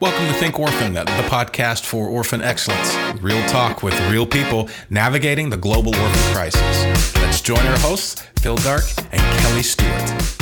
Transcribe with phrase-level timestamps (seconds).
[0.00, 2.96] Welcome to Think Orphan, the podcast for orphan excellence.
[3.20, 7.14] Real talk with real people navigating the global orphan crisis.
[7.16, 10.40] Let's join our hosts, Phil Darke and Kelly Stewart.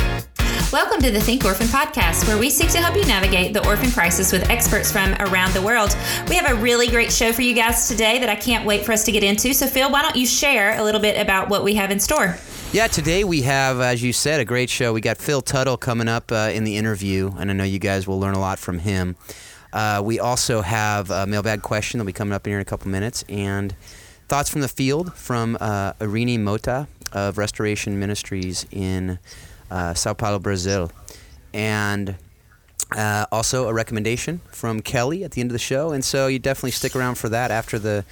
[0.71, 3.91] Welcome to the Think Orphan podcast, where we seek to help you navigate the orphan
[3.91, 5.93] crisis with experts from around the world.
[6.29, 8.93] We have a really great show for you guys today that I can't wait for
[8.93, 9.53] us to get into.
[9.53, 12.37] So, Phil, why don't you share a little bit about what we have in store?
[12.71, 14.93] Yeah, today we have, as you said, a great show.
[14.93, 18.07] We got Phil Tuttle coming up uh, in the interview, and I know you guys
[18.07, 19.17] will learn a lot from him.
[19.71, 22.65] Uh, we also have a mailbag question that'll be coming up in here in a
[22.65, 23.75] couple minutes, and
[24.27, 29.19] thoughts from the field from uh, Irene Mota of Restoration Ministries in
[29.71, 30.91] uh, Sao Paulo, Brazil,
[31.53, 32.15] and
[32.95, 35.91] uh, also a recommendation from Kelly at the end of the show.
[35.91, 38.05] And so you definitely stick around for that after the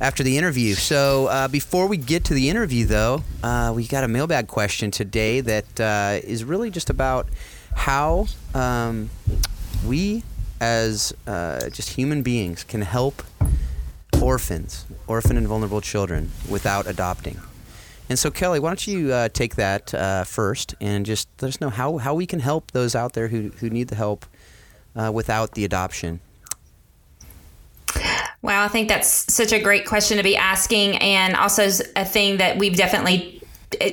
[0.00, 0.74] after the interview.
[0.74, 4.90] So uh, before we get to the interview, though, uh, we got a mailbag question
[4.90, 7.28] today that uh, is really just about
[7.74, 9.10] how um,
[9.86, 10.22] we,
[10.60, 13.22] as uh, just human beings, can help
[14.20, 17.40] orphans, orphan and vulnerable children, without adopting.
[18.08, 21.60] And so, Kelly, why don't you uh, take that uh, first and just let us
[21.60, 24.26] know how, how we can help those out there who, who need the help
[25.12, 26.20] without the adoption?
[28.42, 32.38] Wow, I think that's such a great question to be asking, and also a thing
[32.38, 33.39] that we've definitely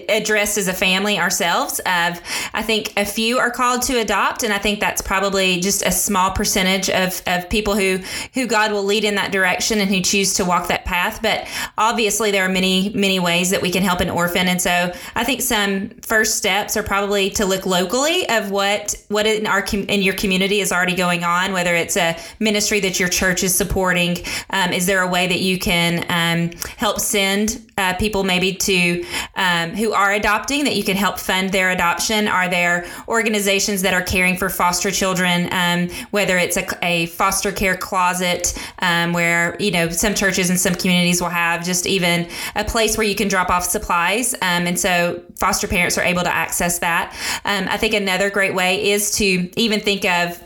[0.09, 2.20] addressed as a family ourselves of
[2.53, 5.92] i think a few are called to adopt and i think that's probably just a
[5.92, 8.00] small percentage of, of people who
[8.33, 11.20] who god will lead in that direction and who choose to walk that path.
[11.22, 14.48] But obviously there are many many ways that we can help an orphan.
[14.48, 19.25] And so i think some first steps are probably to look locally of what what
[19.25, 23.09] in our in your community is already going on whether it's a ministry that your
[23.09, 24.17] church is supporting.
[24.50, 29.05] Um, is there a way that you can um, help send uh, people maybe to
[29.36, 32.28] um, who are adopting that you can help fund their adoption?
[32.28, 37.52] Are there organizations that are caring for foster children, um, whether it's a, a, foster
[37.52, 42.28] care closet um, where, you know, some churches and some communities will have just even
[42.56, 44.33] a place where you can drop off supplies.
[44.36, 47.16] Um, and so foster parents are able to access that.
[47.45, 50.42] Um, I think another great way is to even think of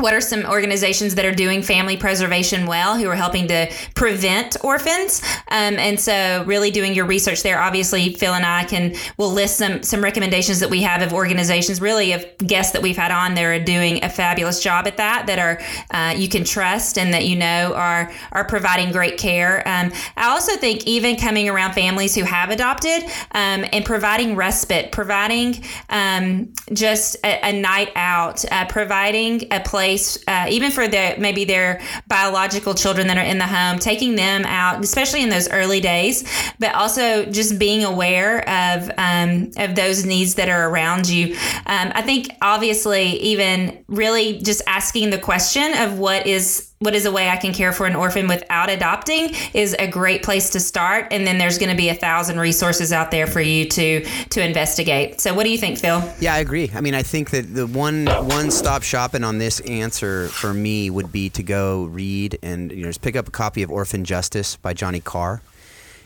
[0.00, 4.56] what are some organizations that are doing family preservation well who are helping to prevent
[4.62, 5.22] orphans?
[5.48, 7.60] Um, and so really doing your research there.
[7.60, 11.80] Obviously phil and i can will list some some recommendations that we have of organizations
[11.80, 15.26] really of guests that we've had on there are doing a fabulous job at that
[15.26, 15.60] that are
[15.90, 19.66] uh, you can trust and that you know are are providing great care.
[19.66, 23.02] Um, i also think even coming around families who have adopted
[23.32, 29.89] um, and providing respite providing um, just a, a, night out uh, providing a place
[29.90, 34.14] place, uh, even for the maybe their biological children that are in the home, taking
[34.14, 36.24] them out, especially in those early days,
[36.58, 41.34] but also just being aware of um, of those needs that are around you.
[41.66, 47.04] Um, I think obviously even really just asking the question of what is what is
[47.04, 50.60] a way I can care for an orphan without adopting is a great place to
[50.60, 51.08] start.
[51.10, 54.42] And then there's going to be a thousand resources out there for you to to
[54.42, 55.20] investigate.
[55.20, 56.02] So what do you think, Phil?
[56.20, 56.70] Yeah, I agree.
[56.74, 60.88] I mean, I think that the one one stop shopping on this answer for me
[60.88, 64.02] would be to go read and you know just pick up a copy of Orphan
[64.02, 65.42] Justice by Johnny Carr.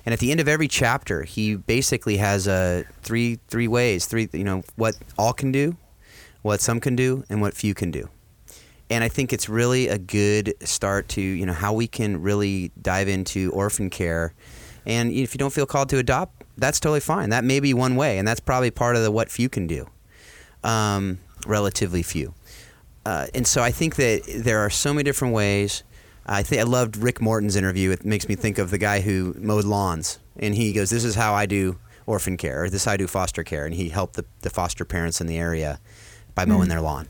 [0.04, 4.28] And at the end of every chapter, he basically has a three three ways, three
[4.32, 5.76] you know what all can do,
[6.42, 8.08] what some can do, and what few can do
[8.90, 12.72] and I think it's really a good start to you know how we can really
[12.80, 14.34] dive into orphan care.
[14.86, 17.30] And if you don't feel called to adopt, that's totally fine.
[17.30, 19.88] That may be one way, and that's probably part of the what few can do.
[20.62, 22.34] Um, relatively few.
[23.06, 25.84] Uh, and so I think that there are so many different ways.
[26.26, 27.90] I think I loved Rick Morton's interview.
[27.90, 31.14] It makes me think of the guy who mowed lawns, and he goes, "This is
[31.14, 33.88] how I do orphan care, or this is how I do foster care," and he
[33.88, 35.80] helped the, the foster parents in the area
[36.34, 36.70] by mowing mm.
[36.70, 37.08] their lawn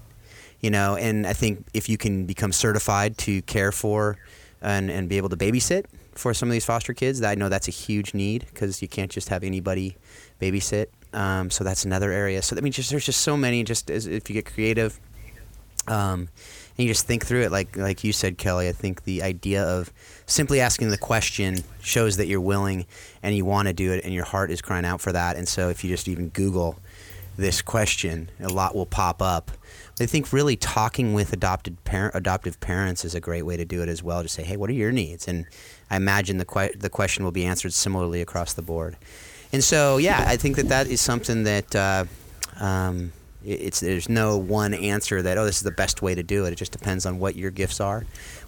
[0.64, 4.16] you know and i think if you can become certified to care for
[4.62, 7.68] and, and be able to babysit for some of these foster kids i know that's
[7.68, 9.96] a huge need because you can't just have anybody
[10.40, 10.86] babysit.
[11.12, 12.42] Um, so that's another area.
[12.42, 14.98] So i mean just there's just so many just as if you get creative
[15.86, 16.28] um,
[16.76, 19.62] and you just think through it like like you said kelly i think the idea
[19.62, 19.92] of
[20.24, 22.86] simply asking the question shows that you're willing
[23.22, 25.36] and you want to do it and your heart is crying out for that.
[25.36, 26.76] And so if you just even google
[27.36, 29.50] this question a lot will pop up
[30.00, 33.80] I think really talking with adopted parent, adoptive parents is a great way to do
[33.82, 34.22] it as well.
[34.22, 35.28] To say, hey, what are your needs?
[35.28, 35.46] And
[35.88, 38.96] I imagine the que- the question will be answered similarly across the board.
[39.52, 42.04] And so, yeah, I think that that is something that uh,
[42.58, 43.12] um,
[43.44, 46.52] it's there's no one answer that oh this is the best way to do it.
[46.52, 48.04] It just depends on what your gifts are,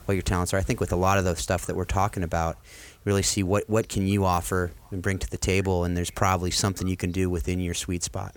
[0.07, 0.57] what your talents are.
[0.57, 2.59] I think with a lot of the stuff that we're talking about,
[3.05, 6.51] really see what what can you offer and bring to the table, and there's probably
[6.51, 8.35] something you can do within your sweet spot.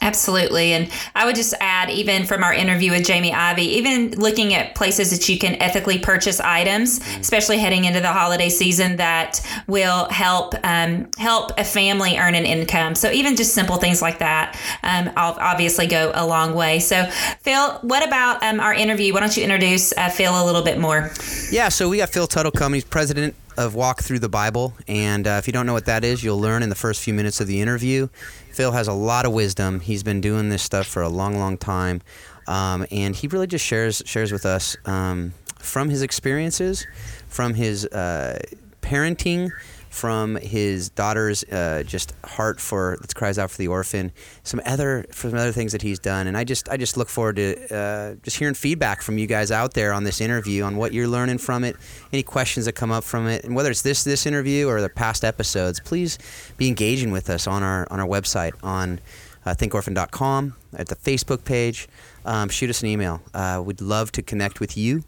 [0.00, 0.72] Absolutely.
[0.72, 4.74] And I would just add, even from our interview with Jamie Ivey, even looking at
[4.74, 10.08] places that you can ethically purchase items, especially heading into the holiday season, that will
[10.10, 12.94] help um, help a family earn an income.
[12.94, 16.78] So even just simple things like that um, obviously go a long way.
[16.78, 17.04] So,
[17.40, 19.12] Phil, what about um, our interview?
[19.12, 21.10] Why don't you introduce uh, Phil a little bit more?
[21.50, 22.76] Yeah, so we got Phil Tuttle coming.
[22.76, 24.72] He's president of Walk Thru the Bible.
[24.86, 27.12] And uh, if you don't know what that is, you'll learn in the first few
[27.12, 28.08] minutes of the interview.
[28.52, 29.80] Phil has a lot of wisdom.
[29.80, 32.00] He's been doing this stuff for a long, long time.
[32.46, 36.86] Um, and he really just shares shares with us um, from his experiences,
[37.28, 38.38] from his uh,
[38.80, 39.50] parenting,
[39.98, 44.12] from his daughter's uh, just heart for let's cries out for the orphan
[44.44, 46.28] some other from other things that he's done.
[46.28, 49.50] And i just i just look forward to uh, just hearing feedback from you guys
[49.50, 51.74] out there on this interview on what you're learning from it
[52.12, 53.44] any questions that come up from it.
[53.44, 56.16] And whether it's this this interview or the past episodes please
[56.56, 59.00] be engaging with us on our on our website on
[59.44, 61.88] uh, thinkorphan.com at the facebook page.
[62.24, 63.20] Um, shoot us an email.
[63.34, 65.02] Uh, we'd love to connect with you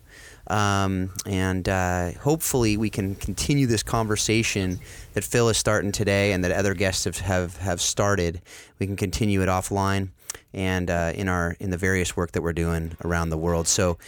[0.51, 4.81] um, and uh, hopefully, we can continue this conversation
[5.15, 8.43] that Phil is starting today and that other guests have, have, have started.
[8.79, 10.09] We can continue it offline
[10.53, 13.69] and uh, in our in the various work that we're doing around the world.
[13.69, 13.99] So,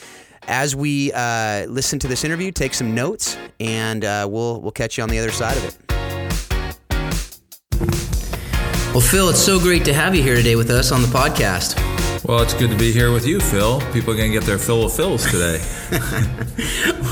[0.49, 4.97] as we uh, listen to this interview, take some notes, and uh, we'll we'll catch
[4.97, 5.79] you on the other side of it.
[8.93, 11.92] Well, Phil, it's so great to have you here today with us on the podcast.
[12.25, 13.81] Well, it's good to be here with you, Phil.
[13.93, 15.61] People are going to get their fill of fills today.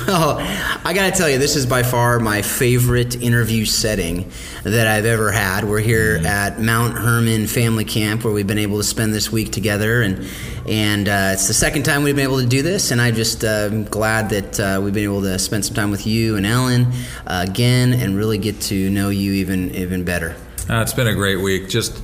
[0.07, 0.37] well,
[0.85, 4.31] I got to tell you, this is by far my favorite interview setting
[4.63, 5.65] that I've ever had.
[5.65, 6.27] We're here mm-hmm.
[6.27, 10.29] at Mount Hermon Family Camp, where we've been able to spend this week together, and
[10.69, 12.93] and uh, it's the second time we've been able to do this.
[12.93, 16.07] And I'm just uh, glad that uh, we've been able to spend some time with
[16.07, 16.87] you and Ellen
[17.27, 20.37] uh, again, and really get to know you even even better.
[20.69, 21.69] Uh, it's been a great week.
[21.69, 22.01] Just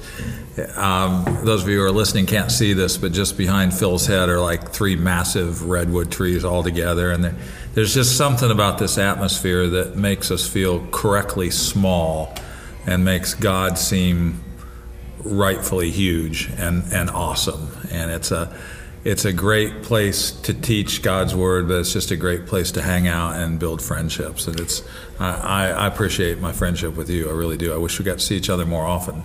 [0.76, 4.28] um, those of you who are listening can't see this, but just behind Phil's head
[4.28, 7.36] are like three massive redwood trees all together, and
[7.74, 12.34] there's just something about this atmosphere that makes us feel correctly small,
[12.86, 14.42] and makes God seem
[15.24, 17.68] rightfully huge and, and awesome.
[17.90, 18.56] And it's a
[19.04, 22.82] it's a great place to teach God's word, but it's just a great place to
[22.82, 24.48] hang out and build friendships.
[24.48, 24.82] And it's
[25.20, 27.28] I, I appreciate my friendship with you.
[27.28, 27.72] I really do.
[27.72, 29.22] I wish we got to see each other more often.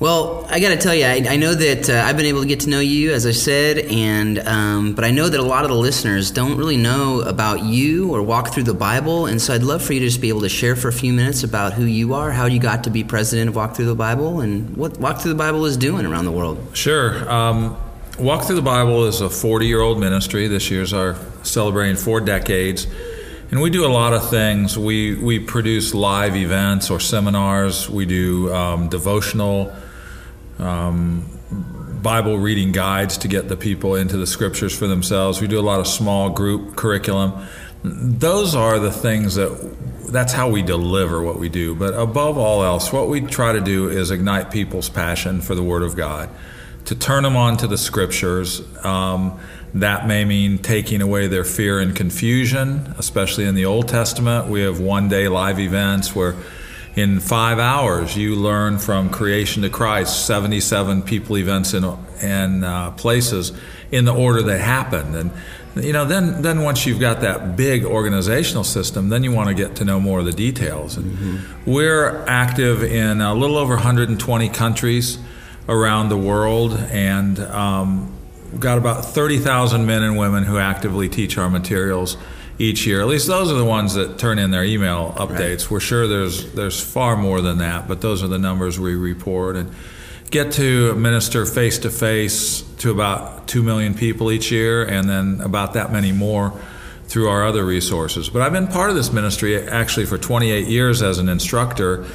[0.00, 2.46] Well, I got to tell you, I, I know that uh, I've been able to
[2.46, 5.64] get to know you, as I said, and um, but I know that a lot
[5.64, 9.52] of the listeners don't really know about you or walk through the Bible, and so
[9.54, 11.72] I'd love for you to just be able to share for a few minutes about
[11.72, 14.76] who you are, how you got to be president of Walk Thru the Bible, and
[14.76, 16.64] what Walk Thru the Bible is doing around the world.
[16.74, 17.28] Sure.
[17.28, 17.76] Um,
[18.20, 20.46] walk Thru the Bible is a 40-year-old ministry.
[20.46, 22.86] This year's our celebrating four decades.
[23.50, 24.78] And we do a lot of things.
[24.78, 27.90] We, we produce live events or seminars.
[27.90, 29.74] We do um, devotional
[30.58, 31.24] um,
[32.02, 35.40] Bible reading guides to get the people into the scriptures for themselves.
[35.40, 37.46] We do a lot of small group curriculum.
[37.82, 39.76] Those are the things that
[40.10, 41.74] that's how we deliver what we do.
[41.74, 45.62] But above all else, what we try to do is ignite people's passion for the
[45.62, 46.30] Word of God,
[46.86, 48.62] to turn them on to the scriptures.
[48.84, 49.38] Um,
[49.74, 54.48] that may mean taking away their fear and confusion, especially in the Old Testament.
[54.48, 56.34] We have one day live events where
[56.98, 61.86] in five hours, you learn from creation to Christ 77 people, events, and,
[62.20, 63.52] and uh, places
[63.92, 65.14] in the order they happened.
[65.14, 65.30] And
[65.76, 69.54] you know, then then once you've got that big organizational system, then you want to
[69.54, 70.96] get to know more of the details.
[70.96, 71.70] And mm-hmm.
[71.70, 75.18] we're active in a little over 120 countries
[75.68, 78.12] around the world, and um,
[78.50, 82.16] we've got about 30,000 men and women who actively teach our materials
[82.58, 83.00] each year.
[83.00, 85.62] At least those are the ones that turn in their email updates.
[85.62, 85.70] Right.
[85.70, 89.56] We're sure there's there's far more than that, but those are the numbers we report
[89.56, 89.72] and
[90.30, 95.40] get to minister face to face to about 2 million people each year and then
[95.40, 96.52] about that many more
[97.06, 98.28] through our other resources.
[98.28, 102.06] But I've been part of this ministry actually for 28 years as an instructor.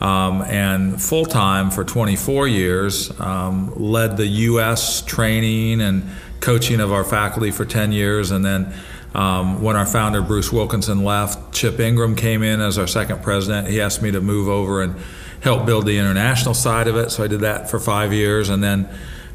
[0.00, 5.02] Um, and full time for 24 years, um, led the U.S.
[5.02, 8.72] training and coaching of our faculty for 10 years, and then
[9.14, 13.68] um, when our founder, Bruce Wilkinson, left, Chip Ingram came in as our second president.
[13.68, 14.96] He asked me to move over and
[15.40, 17.10] help build the international side of it.
[17.10, 18.48] So I did that for five years.
[18.48, 18.88] And then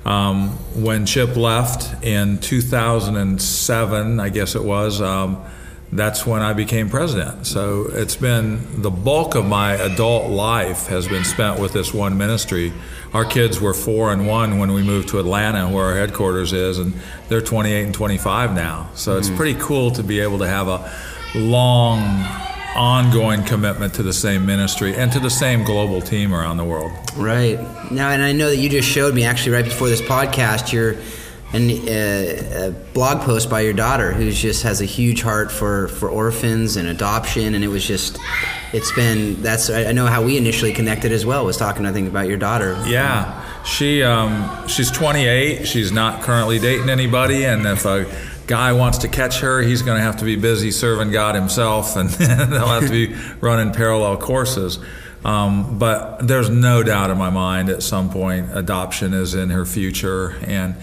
[0.05, 0.49] um,
[0.81, 5.43] when Chip left in 2007, I guess it was, um,
[5.95, 7.45] that's when I became president.
[7.47, 12.17] So it's been the bulk of my adult life has been spent with this one
[12.17, 12.73] ministry.
[13.13, 16.79] Our kids were four and one when we moved to Atlanta, where our headquarters is,
[16.79, 16.93] and
[17.29, 18.89] they're 28 and 25 now.
[18.95, 19.35] So it's mm.
[19.35, 20.91] pretty cool to be able to have a
[21.35, 22.01] long
[22.75, 26.91] ongoing commitment to the same ministry and to the same global team around the world.
[27.15, 27.59] Right.
[27.91, 30.95] Now, and I know that you just showed me actually right before this podcast your
[31.53, 35.87] an, uh, a blog post by your daughter who just has a huge heart for,
[35.87, 37.53] for orphans and adoption.
[37.53, 38.17] And it was just
[38.73, 42.09] it's been that's I know how we initially connected as well was talking I think
[42.09, 42.81] about your daughter.
[42.87, 43.63] Yeah.
[43.63, 47.45] She um, she's 28 she's not currently dating anybody.
[47.45, 48.11] And if a
[48.47, 51.95] guy wants to catch her he's going to have to be busy serving God himself.
[51.95, 54.79] And they'll have to be running parallel courses.
[55.23, 59.65] Um, but there's no doubt in my mind at some point adoption is in her
[59.65, 60.35] future.
[60.41, 60.75] And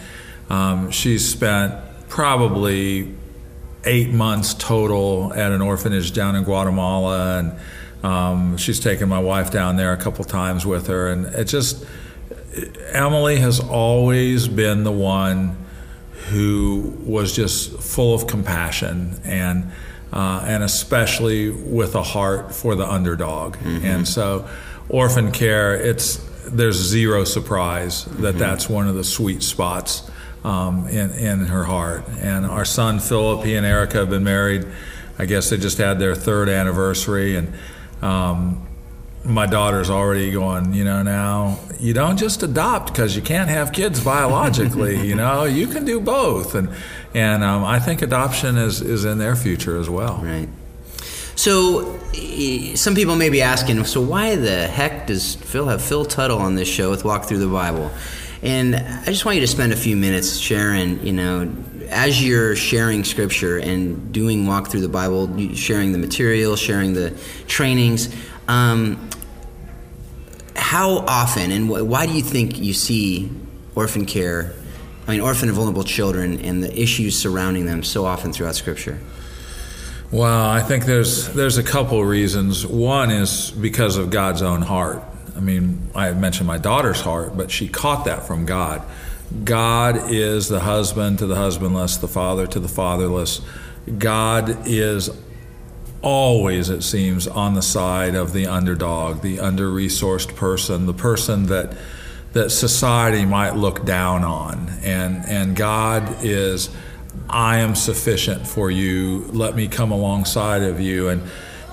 [0.51, 1.75] um, she's spent
[2.09, 3.15] probably
[3.85, 7.53] eight months total at an orphanage down in Guatemala, and
[8.05, 11.09] um, she's taken my wife down there a couple times with her.
[11.09, 11.87] And it just,
[12.93, 15.57] Emily has always been the one
[16.29, 19.71] who was just full of compassion and.
[20.13, 23.55] Uh, and especially with a heart for the underdog.
[23.59, 23.87] Mm-hmm.
[23.87, 24.49] And so,
[24.89, 26.17] orphan care, it's
[26.49, 28.39] there's zero surprise that mm-hmm.
[28.39, 30.11] that's one of the sweet spots
[30.45, 32.05] um, in, in her heart.
[32.21, 34.67] And our son Philip, he and Erica have been married.
[35.19, 37.53] I guess they just had their third anniversary, and
[38.01, 38.67] um,
[39.23, 40.73] my daughter's already going.
[40.73, 45.07] You know, now you don't just adopt because you can't have kids biologically.
[45.07, 46.71] you know, you can do both, and
[47.15, 50.21] and um, I think adoption is is in their future as well.
[50.23, 50.49] Right.
[51.37, 51.99] So,
[52.75, 56.55] some people may be asking, so why the heck does Phil have Phil Tuttle on
[56.55, 57.91] this show with Walk Thru the Bible?
[58.43, 61.53] And I just want you to spend a few minutes sharing, you know,
[61.91, 67.15] as you're sharing scripture and doing walk through the Bible, sharing the material, sharing the
[67.49, 68.15] trainings,
[68.49, 69.11] um,
[70.57, 73.31] how often and why do you think you see
[73.75, 74.53] orphan care,
[75.07, 78.99] I mean, orphan and vulnerable children and the issues surrounding them so often throughout scripture?
[80.13, 82.67] Well, I think there's there's a couple reasons.
[82.67, 85.03] One is because of God's own heart.
[85.37, 88.83] I mean, I mentioned my daughter's heart, but she caught that from God.
[89.45, 93.41] God is the husband to the husbandless, the father to the fatherless.
[93.99, 95.11] God is
[96.03, 101.47] always, it seems, on the side of the underdog, the under resourced person, the person
[101.47, 101.77] that
[102.33, 104.69] that society might look down on.
[104.83, 106.71] And and God is
[107.29, 109.29] I am sufficient for you.
[109.33, 111.09] Let me come alongside of you.
[111.09, 111.23] And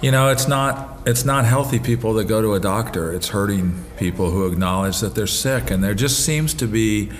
[0.01, 3.11] you know, it's not it's not healthy people that go to a doctor.
[3.11, 7.11] It's hurting people who acknowledge that they're sick, and there just seems to be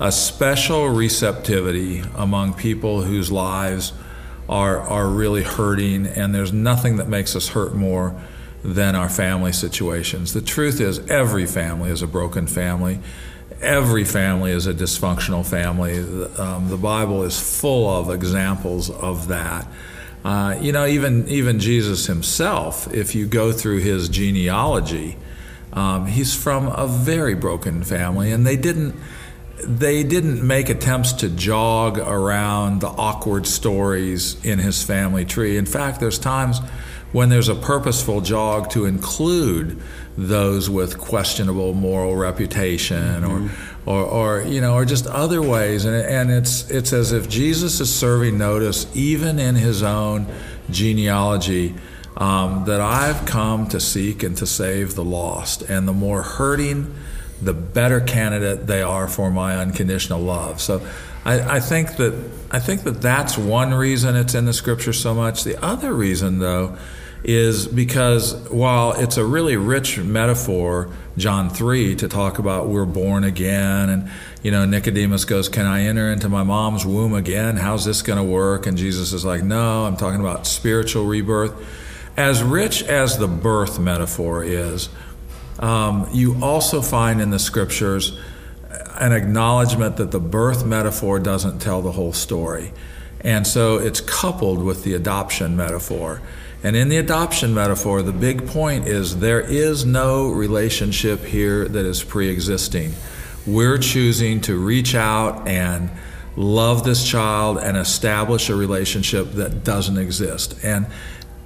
[0.00, 3.92] a special receptivity among people whose lives
[4.48, 8.20] are are really hurting, and there's nothing that makes us hurt more
[8.64, 10.32] than our family situations.
[10.32, 12.98] The truth is, every family is a broken family.
[13.62, 15.98] Every family is a dysfunctional family.
[16.36, 19.66] Um, the Bible is full of examples of that.
[20.26, 25.16] Uh, you know, even even Jesus himself, if you go through his genealogy,
[25.72, 28.96] um, he's from a very broken family, and they didn't
[29.64, 35.56] they didn't make attempts to jog around the awkward stories in his family tree.
[35.56, 36.58] In fact, there's times
[37.12, 39.80] when there's a purposeful jog to include
[40.18, 43.88] those with questionable moral reputation mm-hmm.
[43.88, 45.84] or, or, or, you know, or just other ways.
[45.84, 50.26] And, and it's, it's as if Jesus is serving notice, even in his own
[50.70, 51.74] genealogy,
[52.16, 55.62] um, that I've come to seek and to save the lost.
[55.62, 56.94] And the more hurting,
[57.40, 60.60] the better candidate they are for my unconditional love.
[60.60, 60.86] So
[61.26, 62.14] I, I, think that
[62.52, 65.42] I think that that's one reason it's in the scripture so much.
[65.42, 66.76] The other reason, though,
[67.24, 73.24] is because while it's a really rich metaphor, John 3, to talk about we're born
[73.24, 74.10] again, and
[74.44, 77.56] you know, Nicodemus goes, Can I enter into my mom's womb again?
[77.56, 78.68] How's this going to work?
[78.68, 81.52] And Jesus is like, No, I'm talking about spiritual rebirth.
[82.16, 84.90] As rich as the birth metaphor is,
[85.58, 88.16] um, you also find in the scriptures
[89.00, 92.72] an acknowledgement that the birth metaphor doesn't tell the whole story.
[93.20, 96.20] And so it's coupled with the adoption metaphor.
[96.62, 101.86] And in the adoption metaphor, the big point is there is no relationship here that
[101.86, 102.94] is pre existing.
[103.46, 105.90] We're choosing to reach out and
[106.36, 110.56] love this child and establish a relationship that doesn't exist.
[110.62, 110.86] And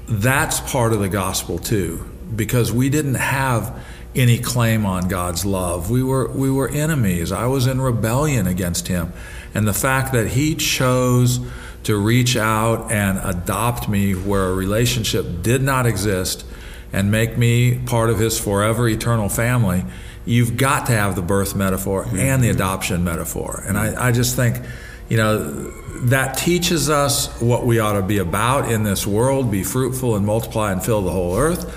[0.08, 2.04] that's part of the gospel too,
[2.34, 5.90] because we didn't have any claim on God's love.
[5.90, 7.32] We were we were enemies.
[7.32, 9.12] I was in rebellion against him.
[9.54, 11.40] And the fact that he chose
[11.84, 16.44] to reach out and adopt me where a relationship did not exist
[16.92, 19.84] and make me part of his forever eternal family,
[20.24, 23.62] you've got to have the birth metaphor and the adoption metaphor.
[23.66, 24.60] And I, I just think,
[25.08, 25.70] you know,
[26.02, 30.24] that teaches us what we ought to be about in this world be fruitful and
[30.24, 31.76] multiply and fill the whole earth,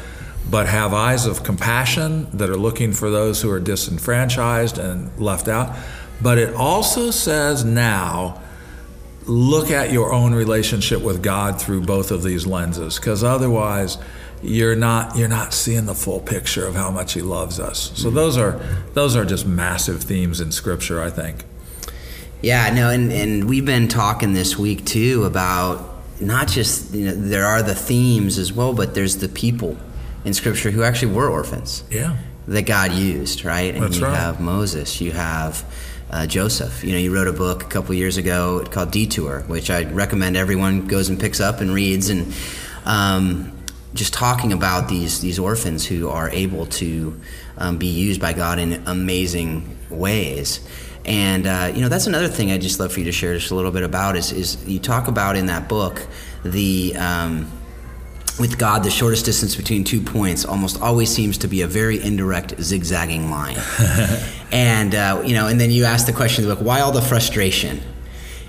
[0.50, 5.48] but have eyes of compassion that are looking for those who are disenfranchised and left
[5.48, 5.76] out.
[6.22, 8.42] But it also says now,
[9.26, 13.98] look at your own relationship with God through both of these lenses, because otherwise,
[14.42, 17.92] you're not you're not seeing the full picture of how much He loves us.
[17.96, 18.16] So mm-hmm.
[18.16, 18.60] those are
[18.94, 21.46] those are just massive themes in Scripture, I think.
[22.42, 27.16] Yeah, no, and, and we've been talking this week too about not just you know
[27.16, 29.78] there are the themes as well, but there's the people
[30.26, 31.84] in Scripture who actually were orphans.
[31.90, 33.74] Yeah, that God used, right?
[33.74, 34.16] And That's you right.
[34.16, 35.64] have Moses, you have
[36.10, 36.84] uh, Joseph.
[36.84, 40.38] You know, you wrote a book a couple years ago called Detour, which I recommend
[40.38, 42.34] everyone goes and picks up and reads, and
[42.86, 43.52] um,
[43.94, 47.20] just talking about these these orphans who are able to
[47.58, 50.66] um, be used by God in amazing ways.
[51.06, 53.52] And uh, you know that's another thing I'd just love for you to share just
[53.52, 56.06] a little bit about is, is you talk about in that book
[56.44, 57.52] the um,
[58.40, 62.02] with God, the shortest distance between two points almost always seems to be a very
[62.02, 63.58] indirect, zigzagging line.
[64.52, 66.92] and uh, you know, and then you ask the question in the book, why all
[66.92, 67.82] the frustration?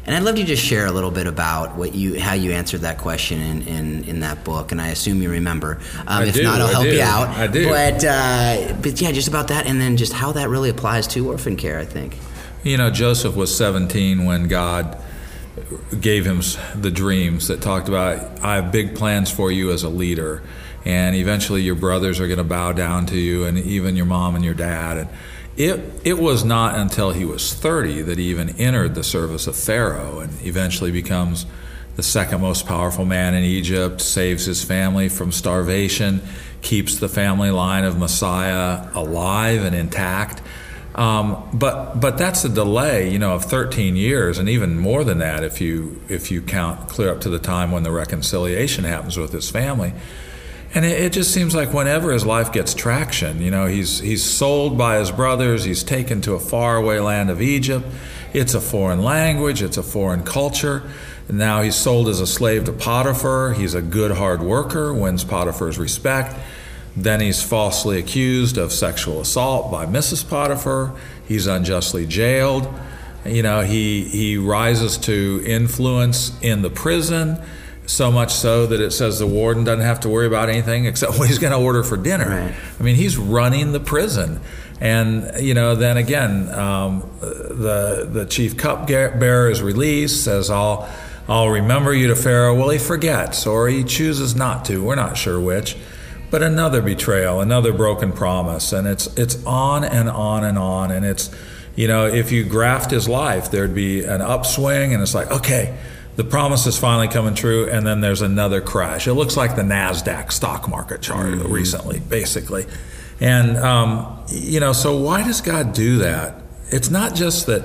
[0.06, 2.52] And I'd love you to just share a little bit about what you, how you
[2.52, 4.70] answered that question in, in, in that book.
[4.70, 5.80] And I assume you remember.
[6.06, 7.28] Um, if do, not, I'll I help do, you out.
[7.28, 7.68] I do.
[7.68, 11.30] But uh, but yeah, just about that, and then just how that really applies to
[11.30, 11.78] orphan care.
[11.78, 12.18] I think.
[12.62, 14.98] You know, Joseph was 17 when God
[16.00, 16.40] gave him
[16.80, 20.42] the dreams that talked about, I have big plans for you as a leader.
[20.84, 24.34] And eventually your brothers are going to bow down to you, and even your mom
[24.34, 24.98] and your dad.
[24.98, 25.08] And
[25.56, 29.56] it, it was not until he was 30 that he even entered the service of
[29.56, 31.46] Pharaoh and eventually becomes
[31.96, 36.20] the second most powerful man in Egypt, saves his family from starvation,
[36.60, 40.42] keeps the family line of Messiah alive and intact.
[40.94, 45.18] Um, but but that's a delay, you know, of 13 years, and even more than
[45.18, 49.16] that if you if you count clear up to the time when the reconciliation happens
[49.16, 49.92] with his family.
[50.72, 54.22] And it, it just seems like whenever his life gets traction, you know, he's he's
[54.22, 57.86] sold by his brothers, he's taken to a faraway land of Egypt.
[58.32, 60.82] It's a foreign language, it's a foreign culture.
[61.28, 63.54] And now he's sold as a slave to Potiphar.
[63.54, 66.36] He's a good hard worker, wins Potiphar's respect.
[66.96, 70.28] Then he's falsely accused of sexual assault by Mrs.
[70.28, 70.94] Potiphar.
[71.26, 72.72] He's unjustly jailed.
[73.24, 77.38] You know, he he rises to influence in the prison,
[77.86, 81.18] so much so that it says the warden doesn't have to worry about anything except
[81.18, 82.28] what he's going to order for dinner.
[82.28, 82.54] Right.
[82.78, 84.40] I mean, he's running the prison.
[84.80, 90.88] And you know, then again, um, the the chief cupbearer is released, says, "I'll
[91.26, 94.84] I'll remember you to Pharaoh." Well, he forgets, or he chooses not to.
[94.84, 95.76] We're not sure which
[96.34, 101.06] but another betrayal, another broken promise, and it's it's on and on and on, and
[101.06, 101.30] it's
[101.76, 105.78] you know if you graphed his life, there'd be an upswing, and it's like okay,
[106.16, 109.06] the promise is finally coming true, and then there's another crash.
[109.06, 112.66] It looks like the Nasdaq stock market chart recently, basically,
[113.20, 116.42] and um, you know so why does God do that?
[116.70, 117.62] It's not just that.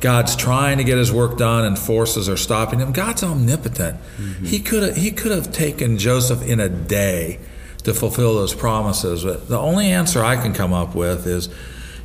[0.00, 2.92] God's trying to get his work done and forces are stopping him.
[2.92, 3.98] God's omnipotent.
[4.44, 7.38] He could have he could have taken Joseph in a day
[7.84, 9.24] to fulfill those promises.
[9.24, 11.48] But the only answer I can come up with is,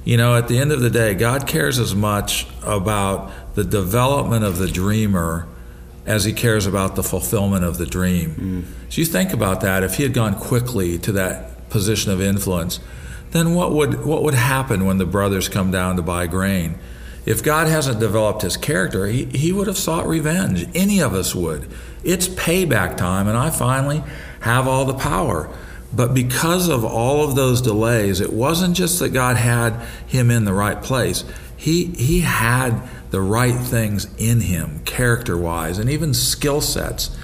[0.05, 4.45] you know, at the end of the day, God cares as much about the development
[4.45, 5.47] of the dreamer
[6.05, 8.31] as he cares about the fulfillment of the dream.
[8.31, 8.91] Mm.
[8.91, 12.79] So you think about that, if he had gone quickly to that position of influence,
[13.31, 16.79] then what would what would happen when the brothers come down to buy grain?
[17.25, 20.67] If God hasn't developed his character, he, he would have sought revenge.
[20.73, 21.69] Any of us would.
[22.03, 24.03] It's payback time, and I finally
[24.41, 25.47] have all the power.
[25.91, 29.73] But because of all of those delays, it wasn't just that God had
[30.07, 31.23] him in the right place.
[31.57, 37.15] He he had the right things in him, character wise, and even skill sets.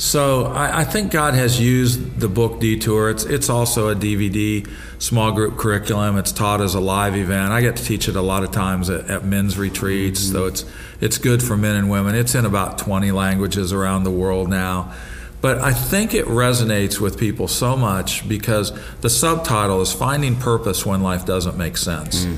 [0.00, 3.10] So I, I, think God has used the book Detour.
[3.10, 4.66] It's it's also a DVD
[4.98, 6.16] small group curriculum.
[6.16, 7.52] It's taught as a live event.
[7.52, 10.32] I get to teach it a lot of times at, at men's retreats, mm-hmm.
[10.32, 10.64] so it's
[11.02, 12.14] it's good for men and women.
[12.14, 14.94] It's in about 20 languages around the world now.
[15.40, 20.84] But I think it resonates with people so much because the subtitle is Finding Purpose
[20.84, 22.24] When Life Doesn't Make Sense.
[22.24, 22.36] Mm.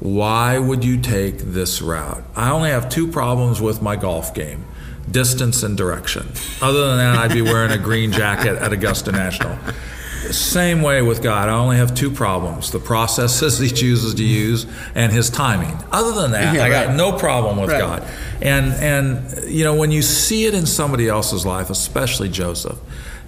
[0.00, 2.22] Why would you take this route?
[2.36, 4.64] I only have two problems with my golf game
[5.10, 6.26] distance and direction.
[6.62, 9.58] Other than that, I'd be wearing a green jacket at Augusta National.
[10.32, 11.48] Same way with God.
[11.48, 15.76] I only have two problems the processes he chooses to use and his timing.
[15.92, 17.80] Other than that, yeah, I got no problem with right.
[17.80, 18.08] God.
[18.40, 22.78] And, and, you know, when you see it in somebody else's life, especially Joseph,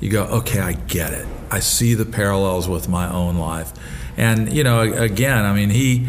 [0.01, 1.27] you go, okay, I get it.
[1.51, 3.73] I see the parallels with my own life.
[4.17, 6.09] And, you know, again, I mean, he,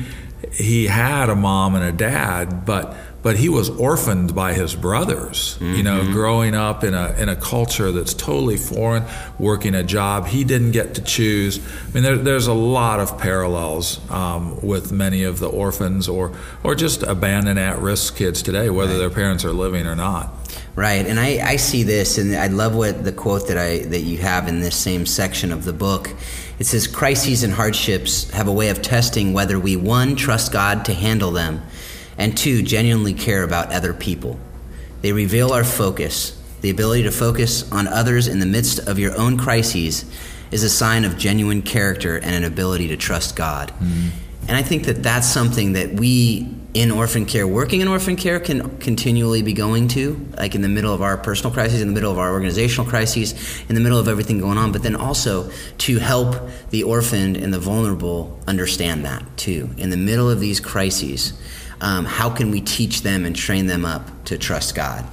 [0.52, 2.96] he had a mom and a dad, but
[3.28, 5.58] but he was orphaned by his brothers.
[5.60, 5.76] Mm-hmm.
[5.76, 6.14] You know, mm-hmm.
[6.14, 9.04] growing up in a in a culture that's totally foreign,
[9.38, 11.60] working a job he didn't get to choose.
[11.60, 16.32] I mean, there, there's a lot of parallels um, with many of the orphans or
[16.64, 19.00] or just abandoned at risk kids today, whether right.
[19.00, 20.34] their parents are living or not.
[20.78, 24.04] Right, and I, I see this, and I love what the quote that I that
[24.04, 26.12] you have in this same section of the book.
[26.60, 30.86] It says, "Crises and hardships have a way of testing whether we one trust God
[30.86, 31.62] to handle them."
[32.18, 34.40] And two, genuinely care about other people.
[35.02, 36.34] They reveal our focus.
[36.62, 40.06] The ability to focus on others in the midst of your own crises
[40.52, 43.70] is a sign of genuine character and an ability to trust God.
[43.70, 44.10] Mm-hmm.
[44.48, 48.40] And I think that that's something that we in orphan care, working in orphan care,
[48.40, 51.94] can continually be going to, like in the middle of our personal crises, in the
[51.94, 55.50] middle of our organizational crises, in the middle of everything going on, but then also
[55.80, 56.36] to help
[56.70, 59.70] the orphaned and the vulnerable understand that too.
[59.78, 61.34] In the middle of these crises,
[61.82, 65.06] um, how can we teach them and train them up to trust God?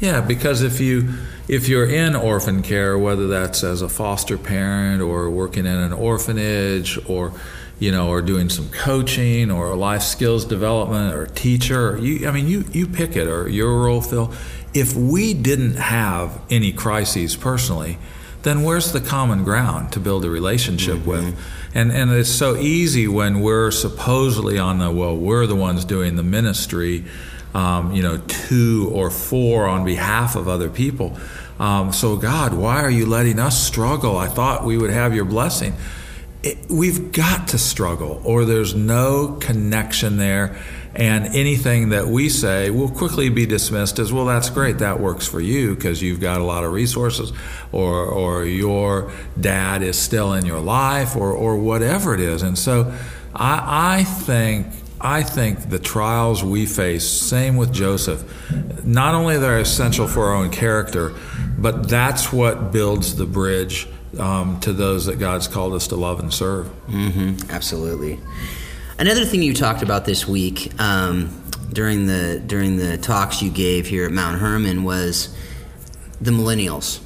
[0.00, 1.14] Yeah, because if you
[1.48, 5.92] if you're in orphan care, whether that's as a foster parent or working in an
[5.92, 7.32] orphanage or
[7.78, 12.46] you know, or doing some coaching or life skills development or teacher, you I mean
[12.46, 14.32] you you pick it or your role, Phil.
[14.74, 17.98] If we didn't have any crises personally,
[18.42, 21.10] then where's the common ground to build a relationship mm-hmm.
[21.10, 21.38] with?
[21.76, 26.16] And and it's so easy when we're supposedly on the well, we're the ones doing
[26.16, 27.04] the ministry,
[27.52, 31.18] um, you know, two or four on behalf of other people.
[31.60, 34.16] Um, so God, why are you letting us struggle?
[34.16, 35.74] I thought we would have your blessing.
[36.42, 40.58] It, we've got to struggle, or there's no connection there
[40.96, 45.28] and anything that we say will quickly be dismissed as, well, that's great, that works
[45.28, 47.32] for you because you've got a lot of resources,
[47.70, 52.42] or, or your dad is still in your life, or, or whatever it is.
[52.42, 52.92] And so
[53.34, 54.66] I, I think.
[54.98, 58.24] I think the trials we face, same with Joseph,
[58.82, 61.12] not only they're essential for our own character,
[61.58, 63.86] but that's what builds the bridge
[64.18, 66.68] um, to those that God's called us to love and serve.
[66.88, 67.50] Mm-hmm.
[67.50, 68.18] Absolutely.
[68.98, 73.86] Another thing you talked about this week um, during the during the talks you gave
[73.86, 75.36] here at Mount Hermon was
[76.18, 77.00] the millennials.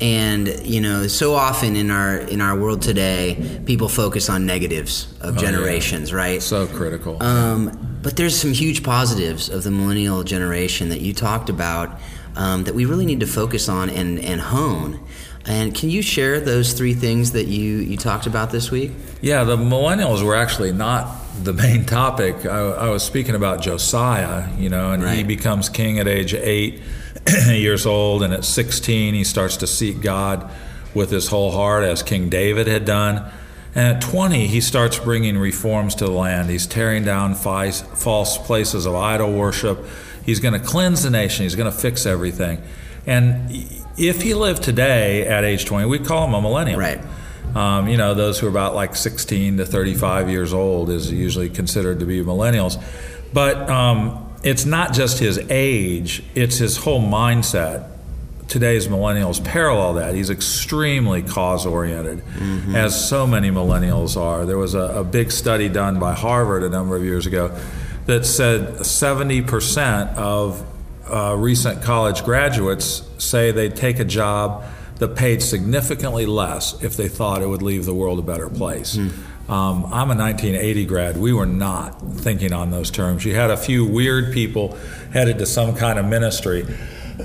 [0.00, 5.12] And you know, so often in our in our world today, people focus on negatives
[5.20, 6.16] of oh, generations, yeah.
[6.16, 6.42] right?
[6.42, 7.20] So critical.
[7.20, 12.00] Um, but there's some huge positives of the millennial generation that you talked about
[12.36, 15.00] um, that we really need to focus on and, and hone.
[15.46, 18.92] And can you share those three things that you, you talked about this week?
[19.20, 22.46] Yeah, the millennials were actually not the main topic.
[22.46, 25.16] I, I was speaking about Josiah, you know, and right.
[25.16, 26.80] he becomes king at age eight
[27.46, 30.50] years old, and at 16, he starts to seek God
[30.94, 33.30] with his whole heart, as King David had done.
[33.74, 36.50] And at 20, he starts bringing reforms to the land.
[36.50, 39.86] He's tearing down false places of idol worship.
[40.24, 41.44] He's going to cleanse the nation.
[41.44, 42.62] He's going to fix everything.
[43.06, 43.50] And
[43.96, 46.78] if he lived today at age 20, we'd call him a millennial.
[46.78, 47.00] Right.
[47.54, 51.50] Um, you know, those who are about like 16 to 35 years old is usually
[51.50, 52.82] considered to be millennials.
[53.32, 57.88] But um, it's not just his age, it's his whole mindset.
[58.48, 60.14] Today's millennials parallel that.
[60.14, 62.76] He's extremely cause oriented, mm-hmm.
[62.76, 64.44] as so many millennials are.
[64.44, 67.56] There was a, a big study done by Harvard a number of years ago
[68.06, 70.66] that said 70% of
[71.10, 74.64] uh, recent college graduates say they'd take a job
[74.96, 78.96] that paid significantly less if they thought it would leave the world a better place.
[78.96, 79.10] Mm.
[79.50, 81.16] Um, I'm a 1980 grad.
[81.16, 83.24] We were not thinking on those terms.
[83.24, 84.78] You had a few weird people
[85.12, 86.62] headed to some kind of ministry,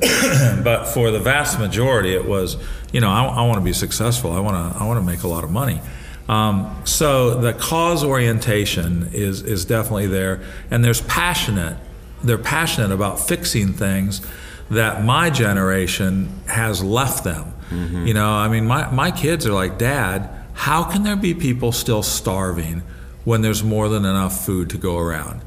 [0.63, 2.57] but for the vast majority, it was,
[2.91, 4.31] you know, I, I want to be successful.
[4.31, 5.79] I want to, I want to make a lot of money.
[6.27, 11.77] Um, so the cause orientation is is definitely there, and there's passionate
[12.23, 14.21] they're passionate about fixing things
[14.69, 17.53] that my generation has left them.
[17.69, 18.07] Mm-hmm.
[18.07, 21.71] You know, I mean, my, my kids are like, Dad, how can there be people
[21.71, 22.81] still starving
[23.23, 25.41] when there's more than enough food to go around?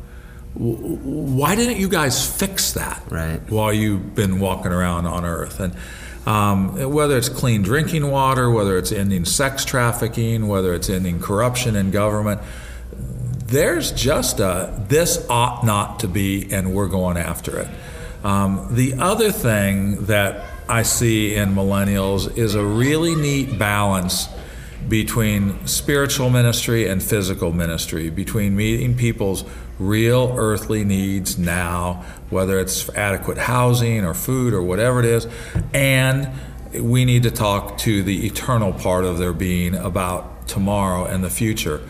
[0.54, 3.40] Why didn't you guys fix that right.
[3.48, 5.60] while you've been walking around on Earth?
[5.60, 5.74] And
[6.26, 11.76] um, whether it's clean drinking water, whether it's ending sex trafficking, whether it's ending corruption
[11.76, 12.40] in government,
[13.50, 17.68] there's just a this ought not to be, and we're going after it.
[18.22, 24.28] Um, the other thing that I see in millennials is a really neat balance
[24.88, 29.44] between spiritual ministry and physical ministry, between meeting people's
[29.78, 35.26] real earthly needs now, whether it's adequate housing or food or whatever it is,
[35.74, 36.28] and
[36.74, 41.30] we need to talk to the eternal part of their being about tomorrow and the
[41.30, 41.80] future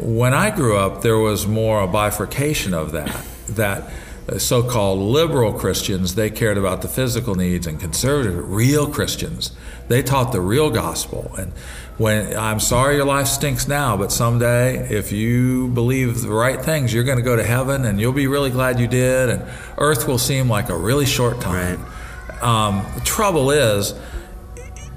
[0.00, 3.24] when I grew up, there was more a bifurcation of that.
[3.48, 3.90] That
[4.28, 9.52] uh, so-called liberal Christians, they cared about the physical needs, and conservative, real Christians,
[9.88, 11.30] they taught the real gospel.
[11.38, 11.52] And
[11.98, 16.92] when I'm sorry your life stinks now, but someday if you believe the right things,
[16.92, 19.28] you're going to go to heaven, and you'll be really glad you did.
[19.28, 19.44] And
[19.78, 21.84] earth will seem like a really short time.
[21.84, 22.42] Right.
[22.42, 23.92] Um, the trouble is,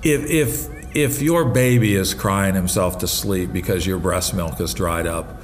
[0.04, 4.74] if if if your baby is crying himself to sleep because your breast milk is
[4.74, 5.40] dried up,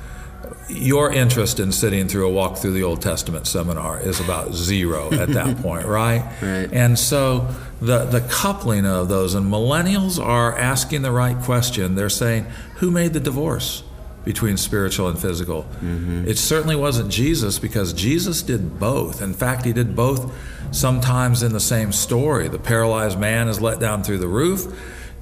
[0.67, 5.13] your interest in sitting through a walk through the Old Testament seminar is about zero
[5.13, 6.23] at that point, right?
[6.41, 6.73] Right.
[6.73, 7.47] And so
[7.79, 11.93] the the coupling of those and millennials are asking the right question.
[11.93, 13.83] They're saying, "Who made the divorce?"
[14.25, 15.63] Between spiritual and physical.
[15.63, 16.29] Mm-hmm.
[16.29, 19.21] It certainly wasn't Jesus because Jesus did both.
[19.21, 20.33] In fact, he did both
[20.71, 22.47] sometimes in the same story.
[22.47, 24.65] The paralyzed man is let down through the roof.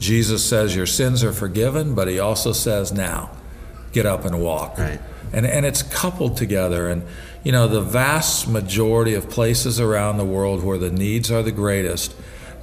[0.01, 3.29] Jesus says, Your sins are forgiven, but he also says, Now,
[3.93, 4.77] get up and walk.
[4.77, 4.99] Right.
[5.31, 6.89] And, and it's coupled together.
[6.89, 7.03] And,
[7.43, 11.51] you know, the vast majority of places around the world where the needs are the
[11.51, 12.15] greatest,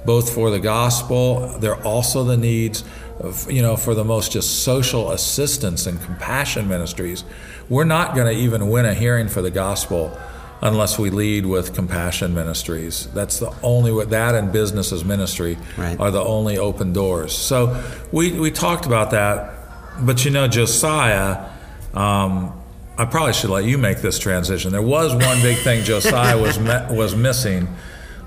[0.05, 2.83] both for the gospel, they're also the needs,
[3.19, 7.23] of, you know, for the most just social assistance and compassion ministries.
[7.69, 10.17] We're not going to even win a hearing for the gospel
[10.61, 13.07] unless we lead with compassion ministries.
[13.13, 15.99] That's the only way, that and business as ministry Right.
[15.99, 17.33] are the only open doors.
[17.33, 19.53] So we, we talked about that,
[20.01, 21.49] but you know, Josiah,
[21.93, 22.53] um,
[22.97, 24.71] I probably should let you make this transition.
[24.73, 27.69] There was one big thing Josiah was me- was missing,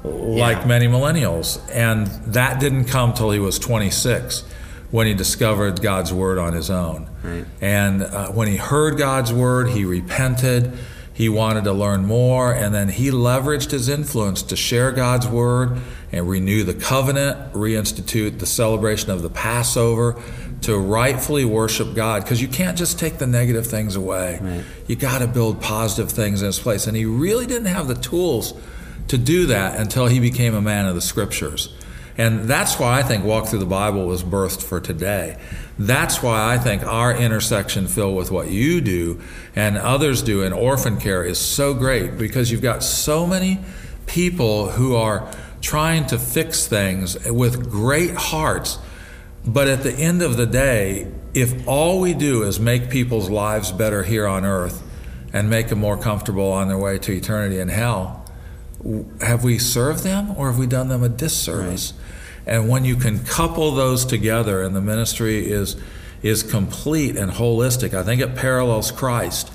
[0.03, 0.67] like Yeah.
[0.67, 4.45] many millennials, and that didn't come till he was 26
[4.91, 7.09] when he discovered God's word on his own.
[7.23, 7.45] Right.
[7.61, 10.73] And uh, when he heard God's word, he repented.
[11.15, 15.79] He wanted to learn more, and then he leveraged his influence to share God's word
[16.11, 20.21] and renew the covenant, reinstitute the celebration of the Passover,
[20.63, 22.23] to rightfully worship God.
[22.23, 24.39] Because you can't just take the negative things away.
[24.41, 24.65] Right.
[24.87, 26.87] You got to build positive things in its place.
[26.87, 28.55] And he really didn't have the tools
[29.09, 31.75] to do that until he became a man of the scriptures.
[32.17, 35.39] And that's why I think Walk Thru the Bible was birthed for today.
[35.87, 39.21] That's why I think our intersection, Phil, with what you do
[39.57, 43.59] and others do in orphan care is so great because you've got so many
[44.07, 45.29] people who are
[45.61, 48.79] trying to fix things with great hearts.
[49.45, 53.73] But at the end of the day, if all we do is make people's lives
[53.73, 54.85] better here on earth
[55.33, 58.25] and make them more comfortable on their way to eternity in hell,
[59.21, 61.93] have we served them or have we done them a disservice?
[62.47, 65.77] And when you can couple those together and the ministry is
[66.23, 69.51] is complete and holistic, I think it parallels Christ.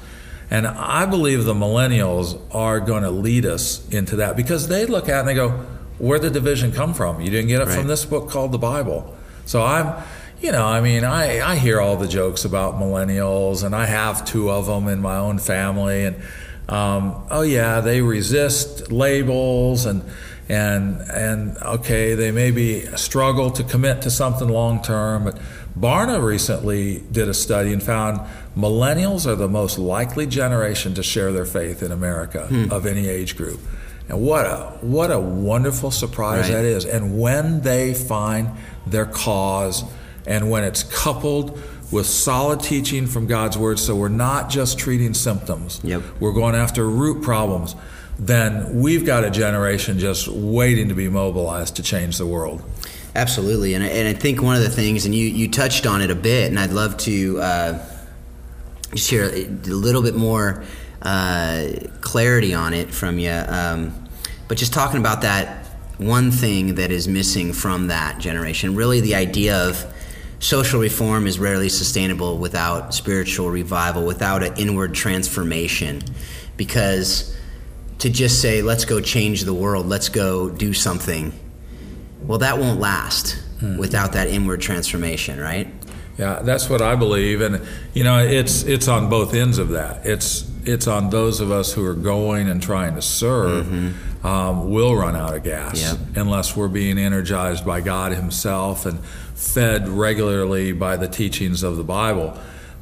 [0.52, 5.08] And I believe the millennials are going to lead us into that because they look
[5.10, 5.50] at it and they go,
[5.98, 7.22] where did the division come from?
[7.22, 7.78] You didn't get it Right.
[7.78, 9.16] from this book called the Bible.
[9.46, 10.04] So I'm,
[10.42, 14.26] you know, I mean, I, I hear all the jokes about millennials, and I have
[14.26, 16.04] two of them in my own family.
[16.06, 16.18] And
[16.70, 20.04] um, oh yeah, they resist labels, and
[20.50, 25.26] and and okay, they maybe struggle to commit to something long term.
[25.26, 25.40] But
[25.78, 28.20] Barna recently did a study and found
[28.56, 32.72] millennials are the most likely generation to share their faith in America hmm.
[32.72, 33.60] of any age group.
[34.10, 36.56] And what a what a wonderful surprise Right.
[36.56, 36.86] that is.
[36.86, 38.52] And when they find
[38.86, 39.84] their cause
[40.26, 45.14] and when it's coupled with solid teaching from God's word, so we're not just treating
[45.14, 45.80] symptoms.
[45.84, 46.02] Yep.
[46.20, 47.76] We're going after root problems.
[48.20, 52.64] Then we've got a generation just waiting to be mobilized to change the world.
[53.16, 56.02] Absolutely, and I, and I think one of the things, and you you touched on
[56.02, 57.86] it a bit, and I'd love to uh,
[58.96, 60.64] share a little bit more
[61.02, 61.68] uh,
[62.02, 63.32] clarity on it from you.
[63.32, 64.08] Um,
[64.48, 65.66] but just talking about that
[65.98, 69.84] one thing that is missing from that generation, really the idea of
[70.40, 76.02] social reform is rarely sustainable without spiritual revival, without an inward transformation,
[76.56, 77.36] because
[78.00, 81.34] to just say let's go change the world, let's go do something
[82.28, 83.78] well, that won't last hmm.
[83.78, 85.68] without that inward transformation, right?
[86.18, 90.06] Yeah, that's what I believe, and you know, it's it's on both ends of that.
[90.06, 93.68] It's it's on those of us who are going and trying to serve.
[93.68, 94.26] Mm-hmm.
[94.26, 96.18] Um, will run out of gas Yep.
[96.18, 101.84] unless we're being energized by God Himself and fed regularly by the teachings of the
[101.84, 102.36] Bible.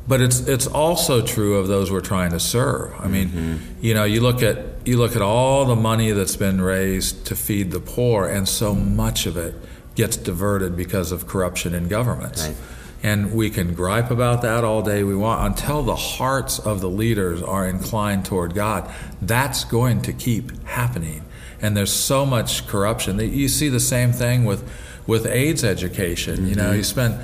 [0.07, 2.93] But it's it's also true of those we're trying to serve.
[2.99, 3.57] I mean, mm-hmm.
[3.81, 7.35] you know, you look at you look at all the money that's been raised to
[7.35, 9.55] feed the poor, and so much of it
[9.95, 12.47] gets diverted because of corruption in governments.
[12.47, 12.57] Right.
[13.03, 16.89] And we can gripe about that all day we want until the hearts of the
[16.89, 18.91] leaders are inclined toward God.
[19.21, 21.23] That's going to keep happening.
[21.61, 23.17] And there's so much corruption.
[23.17, 24.67] that You see the same thing with,
[25.05, 26.47] with AIDS education.
[26.47, 26.77] You know, mm-hmm.
[26.77, 27.19] you spend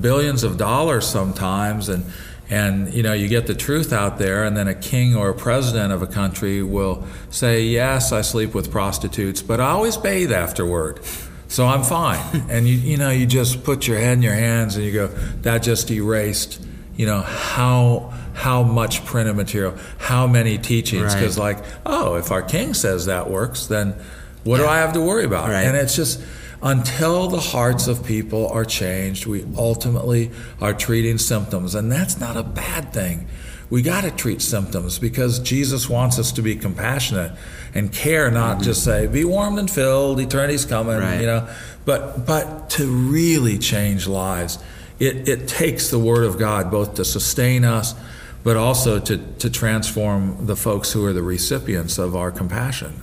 [0.00, 2.04] billions of dollars sometimes, and
[2.50, 5.34] And you know, you get the truth out there, and then a king or a
[5.34, 10.30] president of a country will say, "Yes, I sleep with prostitutes, but I always bathe
[10.32, 11.00] afterward."
[11.48, 12.20] So I'm fine.
[12.50, 15.06] and you you know, you just put your head in your hands and you go,
[15.42, 16.60] that just erased,
[16.96, 21.22] you know, how how much printed material, how many teachings Right.
[21.24, 23.94] cuz like, oh, if our king says that works, then
[24.42, 25.48] what do I have to worry about?
[25.48, 25.62] Right.
[25.62, 26.20] And it's just
[26.64, 30.30] until the hearts of people are changed, we ultimately
[30.62, 33.28] are treating symptoms, and that's not a bad thing.
[33.68, 37.32] We got to treat symptoms because Jesus wants us to be compassionate
[37.74, 41.20] and care, not just say, "Be warmed and filled, eternity's coming," Right.
[41.20, 41.46] you know.
[41.84, 44.58] But but to really change lives,
[44.98, 47.94] it it takes the Word of God both to sustain us,
[48.42, 52.94] but also to to transform the folks who are the recipients of our compassion.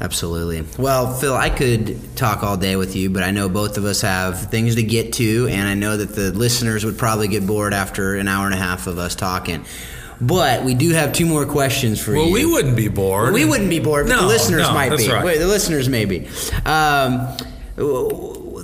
[0.00, 0.64] Absolutely.
[0.76, 4.00] Well, Phil, I could talk all day with you, but I know both of us
[4.02, 7.72] have things to get to, and I know that the listeners would probably get bored
[7.72, 9.64] after an hour and a half of us talking.
[10.20, 12.32] But we do have two more questions for Well, you.
[12.32, 13.32] Well, we wouldn't be bored.
[13.34, 15.12] We wouldn't be bored, but the No, listeners no, might that's be.
[15.12, 15.24] right.
[15.24, 16.28] Wait, the listeners may be.
[16.66, 17.28] Um,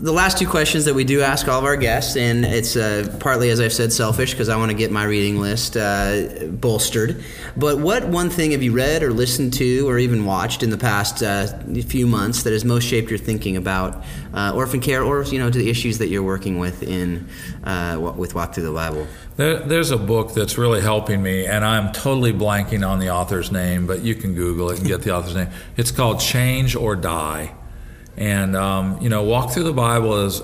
[0.00, 3.14] the last two questions that we do ask all of our guests, and it's uh,
[3.20, 7.22] partly, as I've said, selfish because I want to get my reading list uh, bolstered.
[7.56, 10.78] But what one thing have you read or listened to or even watched in the
[10.78, 11.48] past uh,
[11.82, 15.50] few months that has most shaped your thinking about uh, orphan care or you know
[15.50, 17.28] to the issues that you're working with in
[17.64, 19.06] uh, with Walk Thru the Bible?
[19.36, 23.52] There, there's a book that's really helping me, and I'm totally blanking on the author's
[23.52, 25.48] name, but you can Google it and get the author's name.
[25.76, 27.54] It's called Change or Die.
[28.20, 30.42] And, um, you know, Walk Thru the Bible is,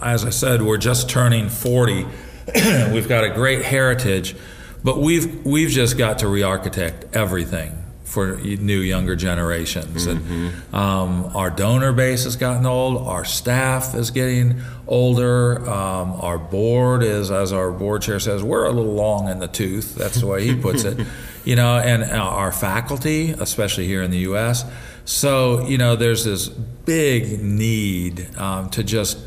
[0.00, 2.04] as I said, we're just turning 40.
[2.92, 4.34] we've got a great heritage,
[4.82, 10.06] but we've, we've just got to re architect everything for new younger generations.
[10.06, 16.36] And um, our donor base has gotten old, our staff is getting older, um, our
[16.36, 19.94] board is, as our board chair says, we're a little long in the tooth.
[19.94, 21.06] That's the way he puts it.
[21.42, 24.66] You know, and uh, our faculty, especially here in the U.S.
[25.10, 29.18] So you know, there's this big need um, to just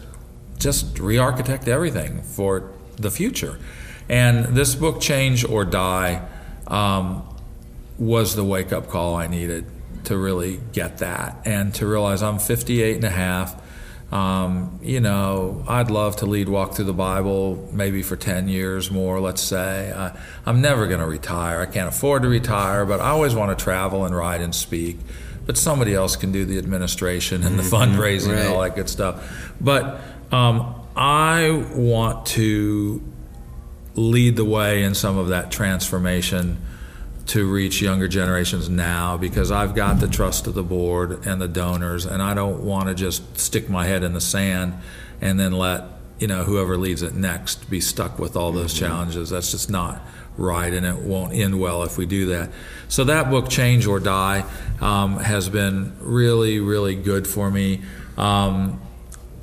[0.57, 3.59] just re-architect everything for the future.
[4.07, 6.25] And this book, Change or Die,
[6.67, 7.27] um,
[7.99, 9.65] was the wake up call I needed
[10.05, 13.61] to really get that and to realize I'm 58 and a half.
[14.13, 18.89] Um, you know, I'd love to lead Walk Thru the Bible maybe for 10 years
[18.89, 19.91] more, let's say.
[19.91, 21.59] I, I'm never going to retire.
[21.59, 24.97] I can't afford to retire, but I always want to travel and write and speak.
[25.45, 29.53] But somebody else can do the administration and the fundraising and all that good stuff.
[29.59, 29.99] But
[30.31, 33.01] um, I want to
[33.95, 36.57] lead the way in some of that transformation
[37.25, 41.47] to reach younger generations now because I've got the trust of the board and the
[41.47, 44.73] donors, and I don't want to just stick my head in the sand
[45.21, 45.83] and then let
[46.19, 49.29] you know whoever leads it next be stuck with all those challenges.
[49.29, 50.01] That's just not
[50.37, 52.49] right, and it won't end well if we do that.
[52.87, 54.45] So that book, Change or Die,
[54.81, 57.81] um, has been really, really good for me.
[58.17, 58.79] Um,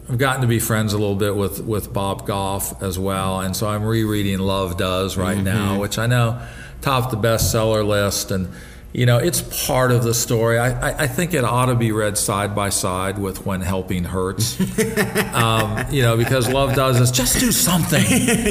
[0.09, 3.57] I've gotten to be friends a little bit with, with Bob Goff as well, and
[3.57, 6.41] so I'm rereading Love Does right now, which I know
[6.81, 8.49] topped the bestseller list, and
[8.93, 10.59] you know it's part of the story.
[10.59, 14.05] I, I, I think it ought to be read side by side with When Helping
[14.05, 14.59] Hurts,
[15.35, 18.05] um, you know, because Love Does is just do something,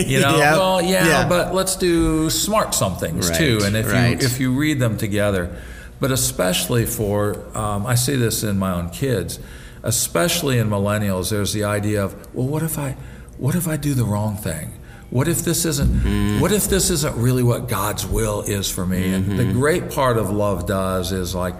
[0.07, 0.37] you know.
[0.37, 0.53] Yep.
[0.57, 1.29] Well, yeah, Yeah.
[1.29, 4.19] but let's do smart somethings Right, too, and if right.
[4.19, 5.55] you if you read them together,
[5.99, 9.39] but especially for um, I see this in my own kids,
[9.83, 11.29] especially in millennials.
[11.31, 12.95] There's the idea of well, what if I,
[13.37, 14.73] what if I do the wrong thing?
[15.09, 15.89] What if this isn't?
[15.89, 16.39] Mm.
[16.41, 19.13] What if this isn't really what God's will is for me?
[19.13, 19.59] And the mm-hmm.
[19.59, 21.55] great part of love does is like.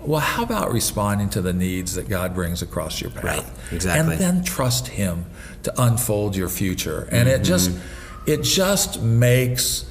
[0.00, 3.22] Well, how about responding to the needs that God brings across your path?
[3.22, 4.14] Right, exactly.
[4.14, 5.26] And then trust Him
[5.62, 7.08] to unfold your future.
[7.12, 8.30] And it just, mm-hmm.
[8.32, 9.88] it just makes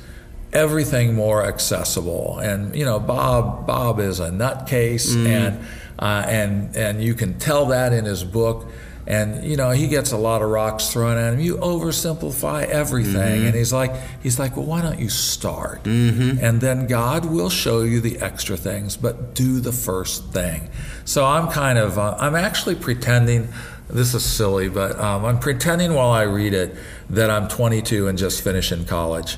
[0.53, 2.39] everything more accessible.
[2.39, 5.27] And you know, Bob Bob is a nutcase, mm.
[5.27, 5.65] and
[5.99, 8.67] uh, and and you can tell that in his book.
[9.07, 11.39] And you know, he gets a lot of rocks thrown at him.
[11.39, 15.85] You oversimplify everything, and he's like, he's like, well, why don't you start?
[15.85, 20.69] And then God will show you the extra things, but do the first thing.
[21.05, 23.49] So I'm kind of, uh, I'm actually pretending.
[23.89, 26.75] This is silly, but um, I'm pretending while I read it
[27.09, 29.37] that I'm 22 and just finishing college.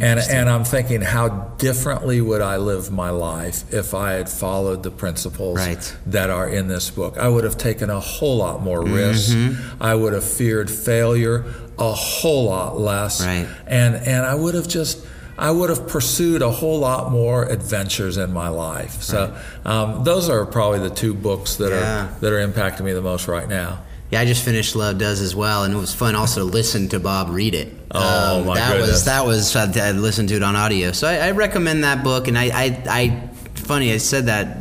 [0.00, 1.28] And, and I'm thinking, how
[1.58, 5.96] differently would I live my life if I had followed the principles Right.
[6.06, 7.18] that are in this book?
[7.18, 9.34] I would have taken a whole lot more risks.
[9.80, 11.44] I would have feared failure
[11.78, 13.24] a whole lot less.
[13.24, 13.48] Right.
[13.66, 15.04] And, and I would have just,
[15.36, 19.02] I would have pursued a whole lot more adventures in my life.
[19.02, 22.06] So um, those are probably the two books that Yeah.
[22.06, 23.80] are that are impacting me the most right now.
[24.10, 26.88] Yeah, I just finished Love Does as well, and it was fun also to listen
[26.90, 27.74] to Bob read it.
[27.90, 28.90] Oh, um, my that goodness.
[28.90, 32.02] was that was I, I listened to it on audio, so I, I recommend that
[32.02, 32.26] book.
[32.26, 34.56] And I, I, I, funny I said that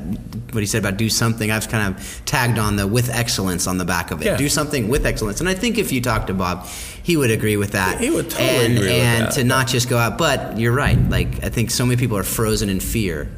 [0.52, 1.50] what he said about do something.
[1.50, 4.26] I've kind of tagged on the with excellence on the back of it.
[4.26, 4.38] Yeah.
[4.38, 6.66] Do something with excellence, and I think if you talk to Bob,
[7.04, 8.02] he would agree with that.
[8.02, 9.24] He would totally and, agree with that.
[9.24, 11.00] and to not just go out, but you're right.
[11.10, 13.30] Like I think so many people are frozen in fear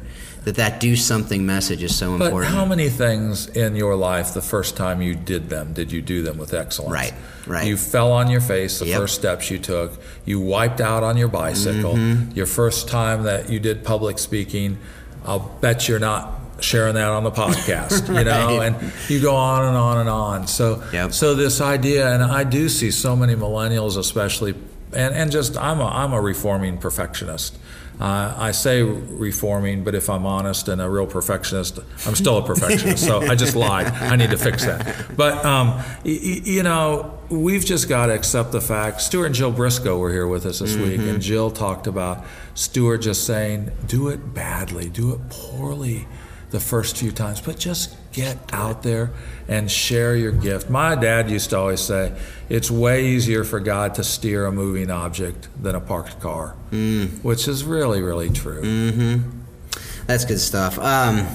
[0.44, 2.54] that that do something message is so But important.
[2.54, 6.22] how many things in your life, the first time you did them, did you do
[6.22, 6.92] them with excellence?
[6.92, 7.12] Right,
[7.46, 7.66] right.
[7.66, 8.98] You fell on your face the Yep.
[9.00, 9.92] first steps you took.
[10.24, 11.94] You wiped out on your bicycle.
[11.94, 12.32] Mm-hmm.
[12.36, 14.78] Your first time that you did public speaking,
[15.26, 18.66] I'll bet you're not sharing that on the podcast, you know, Right.
[18.74, 20.46] and you go on and on and on.
[20.46, 21.12] So, Yep.
[21.12, 24.54] so this idea, and I do see so many millennials, especially,
[24.94, 27.56] and, and just I'm a, I'm a reforming perfectionist.
[28.00, 32.42] Uh, I say reforming, but if I'm honest and a real perfectionist, I'm still a
[32.46, 33.04] perfectionist.
[33.04, 33.88] so I just lied.
[33.88, 35.14] I need to fix that.
[35.16, 35.68] But um,
[36.04, 39.02] y- you know, we've just got to accept the fact.
[39.02, 42.24] Stuart and Jill Briscoe were here with us this week, and Jill talked about
[42.54, 46.06] Stuart just saying, "Do it badly, do it poorly."
[46.50, 49.10] the first few times, but just get out there
[49.48, 50.68] and share your gift.
[50.70, 52.12] My dad used to always say,
[52.48, 56.50] it's way easier for God to steer a moving object than a parked car,
[57.22, 59.22] which is really, really true.
[60.06, 60.78] That's good stuff.
[60.78, 61.26] Um,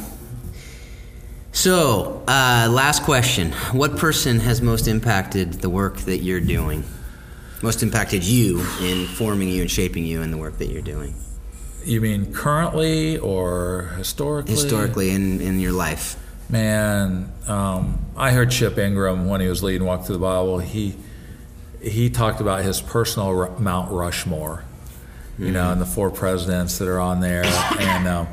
[1.53, 6.83] so, uh, last question: What person has most impacted the work that you're doing?
[7.61, 11.15] Most impacted you in forming you and shaping you in the work that you're doing
[11.85, 14.51] You mean currently or historically?
[14.53, 16.17] historically in, in your life.
[16.49, 20.59] Man, um, I heard Chip Ingram when he was leading Walk Thru the Bible.
[20.59, 20.95] He
[21.81, 24.63] he talked about his personal Mount Rushmore,
[25.37, 28.27] you know, and the four presidents that are on there, and um,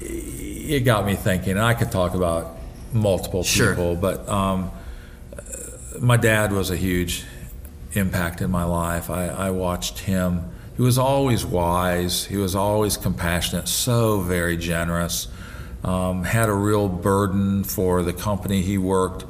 [0.00, 1.52] it got me thinking.
[1.52, 2.56] And I could talk about
[2.92, 3.70] multiple Sure.
[3.70, 4.70] people, but um,
[6.00, 7.24] my dad was a huge
[7.92, 9.10] impact in my life.
[9.10, 10.50] I, I watched him.
[10.76, 12.24] He was always wise.
[12.24, 13.68] He was always compassionate.
[13.68, 15.28] So very generous.
[15.82, 19.24] Um, had a real burden for the company he worked,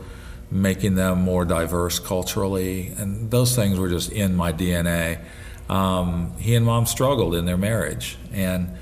[0.50, 5.20] making them more diverse culturally, and those things were just in my DNA.
[5.68, 8.76] Um, he and mom struggled in their marriage, and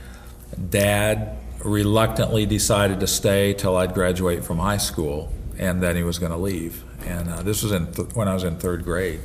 [0.71, 6.19] dad reluctantly decided to stay till I'd graduate from high school, and then he was
[6.19, 6.83] going to leave.
[7.05, 9.21] And uh, this was th- when I was in third grade.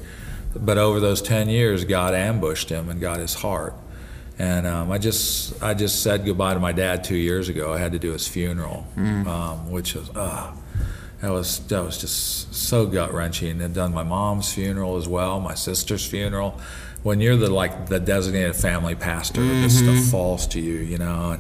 [0.56, 3.74] But over those ten years, God ambushed him and got his heart.
[4.40, 7.72] And um, I just I just said goodbye to my dad two years ago.
[7.72, 8.86] I had to do his funeral,
[9.28, 10.52] um, which was uh,
[11.22, 13.62] that was that was just so gut wrenching.
[13.62, 16.60] I'd done my mom's funeral as well, my sister's funeral.
[17.04, 21.38] When you're the like the designated family pastor, this stuff falls to you, you know.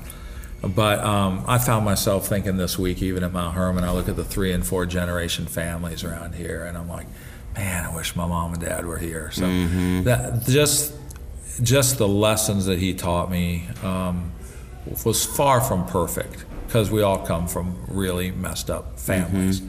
[0.62, 4.08] And, but um, I found myself thinking this week, even at Mount Hermon, I look
[4.08, 7.08] at the three and four generation families around here, and I'm like,
[7.56, 9.32] man, I wish my mom and dad were here.
[9.32, 9.42] So
[10.04, 10.94] that just
[11.62, 14.32] just the lessons that he taught me um,
[15.06, 19.62] was far from perfect because we all come from really messed up families.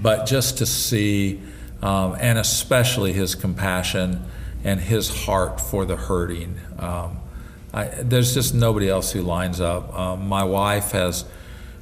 [0.00, 1.40] But just to see,
[1.82, 4.24] um, and especially his compassion
[4.64, 6.58] and his heart for the hurting.
[6.78, 7.18] Um,
[7.72, 9.96] I, there's just nobody else who lines up.
[9.96, 11.24] Um, my wife has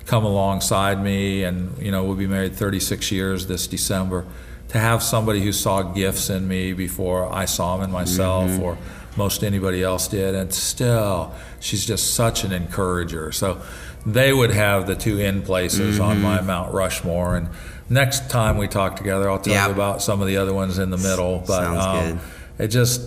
[0.07, 4.27] come alongside me, and you know we'll be married 36 years this December.
[4.69, 8.77] To have somebody who saw gifts in me before I saw them in myself, or
[9.17, 13.33] most anybody else did, and still she's just such an encourager.
[13.33, 13.61] So
[14.07, 17.37] they would have the two in places on my Mount Rushmore.
[17.37, 17.49] And
[17.89, 19.67] next time we talk together, I'll tell Yeah.
[19.69, 21.43] you about some of the other ones in the middle.
[21.47, 22.21] But um,
[22.59, 23.01] it just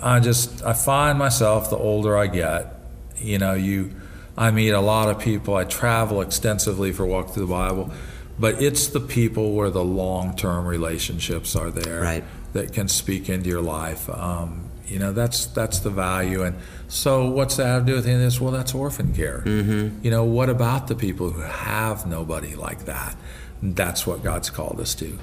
[0.00, 2.74] i just i find myself the older i get
[3.18, 3.90] you know you
[4.34, 7.90] i meet a lot of people i travel extensively for walk Thru the bible
[8.38, 12.24] but it's the people where the long-term relationships are there Right.
[12.54, 16.56] that can speak into your life um, you know that's that's the value and
[16.88, 19.98] so what's that have to do with any of this well that's orphan care mm-hmm.
[20.04, 23.16] you know what about the people who have nobody like that
[23.62, 25.18] that's what god's called us to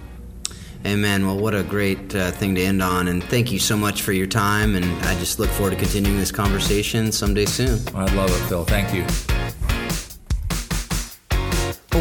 [0.84, 1.28] Amen.
[1.28, 3.08] Well, what a great uh, thing to end on.
[3.08, 4.76] And thank you so much for your time.
[4.76, 7.80] And I just look forward to continuing this conversation someday soon.
[7.96, 9.41] i love it phil thank you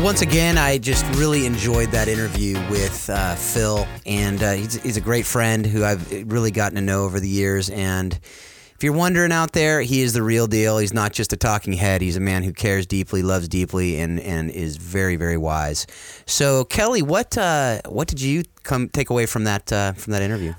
[0.03, 4.97] once again, I just really enjoyed that interview with uh, Phil, and uh, he's, he's
[4.97, 7.69] a great friend who I've really gotten to know over the years.
[7.69, 10.79] And if you're wondering out there, he is the real deal.
[10.79, 12.01] He's not just a talking head.
[12.01, 15.87] He's a man who cares deeply, loves deeply, and and is very very wise.
[16.25, 20.23] So, Kelly, what uh, what did you come take away from that uh, from that
[20.23, 20.55] interview?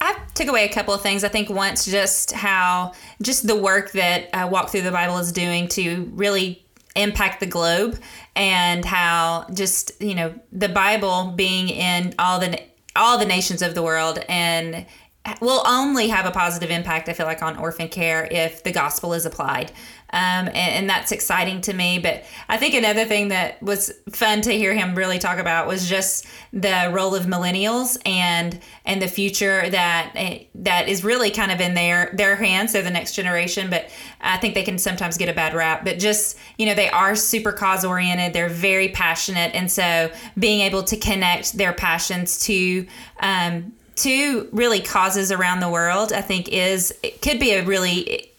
[0.00, 1.24] I took away a couple of things.
[1.24, 5.32] I think once just how just the work that uh, Walk Thru the Bible is
[5.32, 6.63] doing to really
[6.96, 7.98] impact the globe,
[8.36, 12.60] and how just you know the Bible being in all the
[12.96, 14.86] all the nations of the world and
[15.40, 19.14] will only have a positive impact, I feel like, on orphan care if the gospel
[19.14, 19.72] is applied.
[20.10, 21.98] Um, and, and, that's exciting to me.
[21.98, 25.88] But I think another thing that was fun to hear him really talk about was
[25.88, 31.50] just the role of millennials and and the future that eh, that is really kind
[31.50, 32.74] of in their their hands.
[32.74, 35.84] They're the next generation, but I think they can sometimes get a bad rap.
[35.84, 38.34] But just you know, they are super cause oriented.
[38.34, 42.86] They're very passionate, and so being able to connect their passions to
[43.18, 48.30] um, to really causes around the world, I think is it could be a really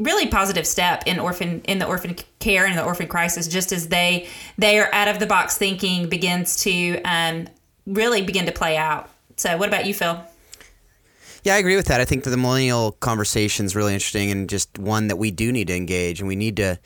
[0.00, 3.88] really positive step in orphan in the orphan care and the orphan crisis just as
[3.88, 7.46] they they are out of the box thinking begins to um,
[7.86, 10.20] really begin to play out so what about you phil
[11.44, 12.00] yeah, I agree with that.
[12.00, 15.52] I think that the millennial conversation is really interesting and just one that we do
[15.52, 16.78] need to engage and we need to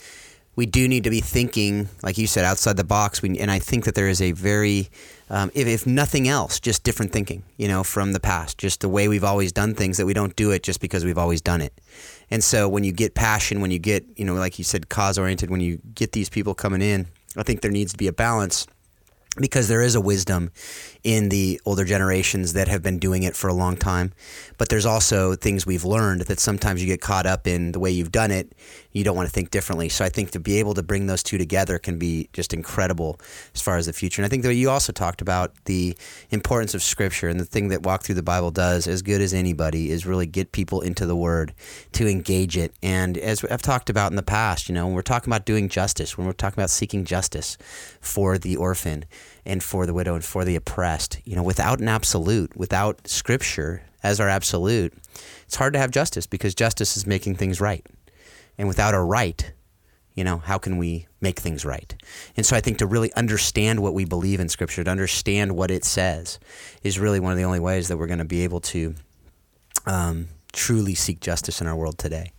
[0.57, 3.22] we do need to be thinking, like you said, outside the box.
[3.22, 4.89] We, and I think that there is a very,
[5.31, 8.89] um, if, if nothing else, just different thinking, you know, from the past, just the
[8.89, 11.61] way we've always done things that we don't do it just because we've always done
[11.61, 11.72] it.
[12.31, 15.18] And so when you get passion, when you get, you know, like you said, cause
[15.18, 17.07] oriented, when you get these people coming in,
[17.37, 18.66] I think there needs to be a balance
[19.37, 20.51] because there is a wisdom
[21.05, 24.12] in the older generations that have been doing it for a long time.
[24.57, 27.90] But there's also things we've learned that sometimes you get caught up in the way
[27.90, 28.53] you've done it.
[28.92, 29.88] You don't want to think differently.
[29.88, 33.20] So I think to be able to bring those two together can be just incredible
[33.55, 34.20] as far as the future.
[34.20, 35.96] And I think that you also talked about the
[36.30, 39.32] importance of Scripture and the thing that Walk Thru the Bible does as good as
[39.32, 41.55] anybody is really get people into the Word
[41.92, 42.74] to engage it.
[42.82, 45.68] And as I've talked about in the past, you know, when we're talking about doing
[45.68, 47.57] justice, when we're talking about seeking justice
[48.01, 49.05] for the orphan
[49.49, 51.18] and for the widow and for the oppressed.
[51.24, 54.92] You know, without an absolute, without scripture as our absolute,
[55.44, 57.84] it's hard to have justice because justice is making things right.
[58.59, 59.53] And without a right,
[60.14, 61.94] you know, how can we make things right?
[62.36, 65.70] And so I think to really understand what we believe in scripture, to understand what
[65.70, 66.38] it says,
[66.82, 68.94] is really one of the only ways that we're going to be able to
[69.86, 72.32] um, truly seek justice in our world today.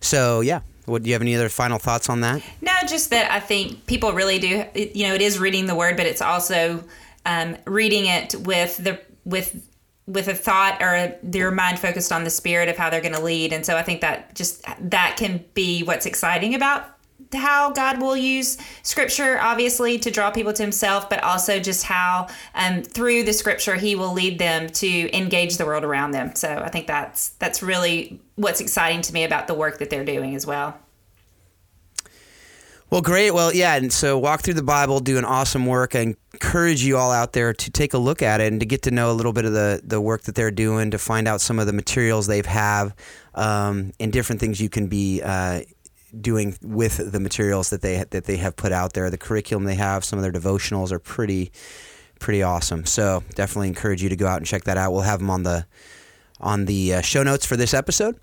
[0.00, 0.60] So, yeah,
[0.90, 2.42] what, do you have any other final thoughts on that?
[2.60, 4.64] No, just that I think people really do.
[4.74, 6.84] You know, it is reading the word, but it's also
[7.24, 9.66] um, reading it with the with
[10.06, 13.22] with a thought or their mind focused on the spirit of how they're going to
[13.22, 13.52] lead.
[13.52, 16.96] And so I think that just that can be what's exciting about
[17.32, 22.26] how God will use scripture, obviously, to draw people to himself, but also just how
[22.54, 26.34] um, through the scripture he will lead them to engage the world around them.
[26.34, 30.04] So I think that's that's really what's exciting to me about the work that they're
[30.04, 30.78] doing as well.
[32.88, 33.30] Well, great.
[33.30, 33.76] Well, yeah.
[33.76, 35.94] And so, walk Thru the Bible, doing awesome work.
[35.94, 38.82] I encourage you all out there to take a look at it and to get
[38.82, 41.40] to know a little bit of the, the work that they're doing, to find out
[41.40, 42.96] some of the materials they have
[43.36, 45.60] um, and different things you can be uh,
[46.20, 49.08] doing with the materials that they that they have put out there.
[49.08, 51.52] The curriculum they have, some of their devotionals are pretty
[52.18, 52.86] pretty awesome.
[52.86, 54.92] So definitely encourage you to go out and check that out.
[54.92, 55.64] We'll have them on the
[56.40, 58.18] on the uh, show notes for this episode.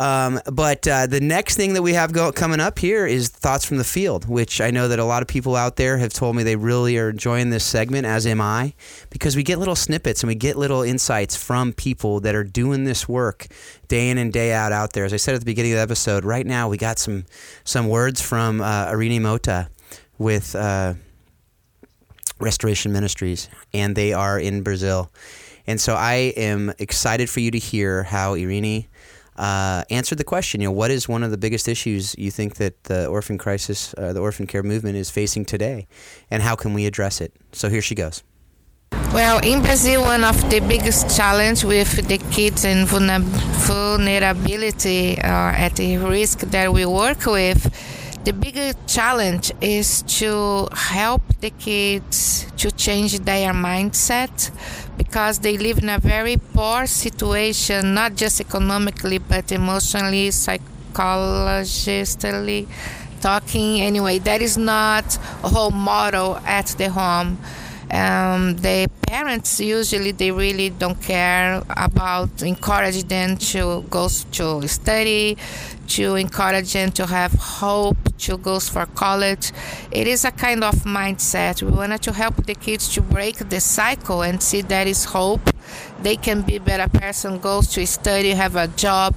[0.00, 3.64] Um, but uh, the next thing that we have go- coming up here is thoughts
[3.64, 6.36] from the field, which I know that a lot of people out there have told
[6.36, 8.74] me they really are enjoying this segment, as am I,
[9.10, 12.84] because we get little snippets and we get little insights from people that are doing
[12.84, 13.48] this work
[13.88, 15.04] day in and day out out there.
[15.04, 17.24] As I said at the beginning of the episode, right now we got some
[17.64, 19.68] some words from uh, Irene Mota
[20.16, 20.94] with uh,
[22.38, 25.10] Restoration Ministries, and they are in Brazil.
[25.68, 28.86] And so I am excited for you to hear how Irene
[29.36, 30.62] uh, answered the question.
[30.62, 33.94] You know, what is one of the biggest issues you think that the orphan crisis,
[33.98, 35.86] uh, the orphan care movement, is facing today,
[36.30, 37.34] and how can we address it?
[37.52, 38.22] So here she goes.
[39.12, 45.76] Well, in Brazil, one of the biggest challenge with the kids and vulnerability uh, at
[45.76, 47.70] the risk that we work with
[48.28, 54.50] the biggest challenge is to help the kids to change their mindset
[54.98, 62.68] because they live in a very poor situation, not just economically, but emotionally, psychologically
[63.22, 63.80] talking.
[63.80, 67.38] Anyway, that is not a whole model at the home.
[67.90, 75.38] Um, the parents usually they really don't care about encourage them to go to study
[75.88, 79.52] to encourage them to have hope to go for college.
[79.90, 81.62] It is a kind of mindset.
[81.62, 85.40] We wanted to help the kids to break the cycle and see that is hope.
[86.02, 89.14] They can be better person goes to study have a job.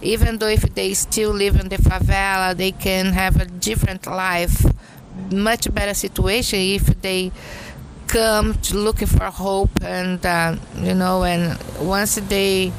[0.00, 4.64] Even though if they still live in the favela they can have a different life.
[5.30, 7.32] Much better situation if they
[8.06, 12.72] come looking for hope and uh, you know and once they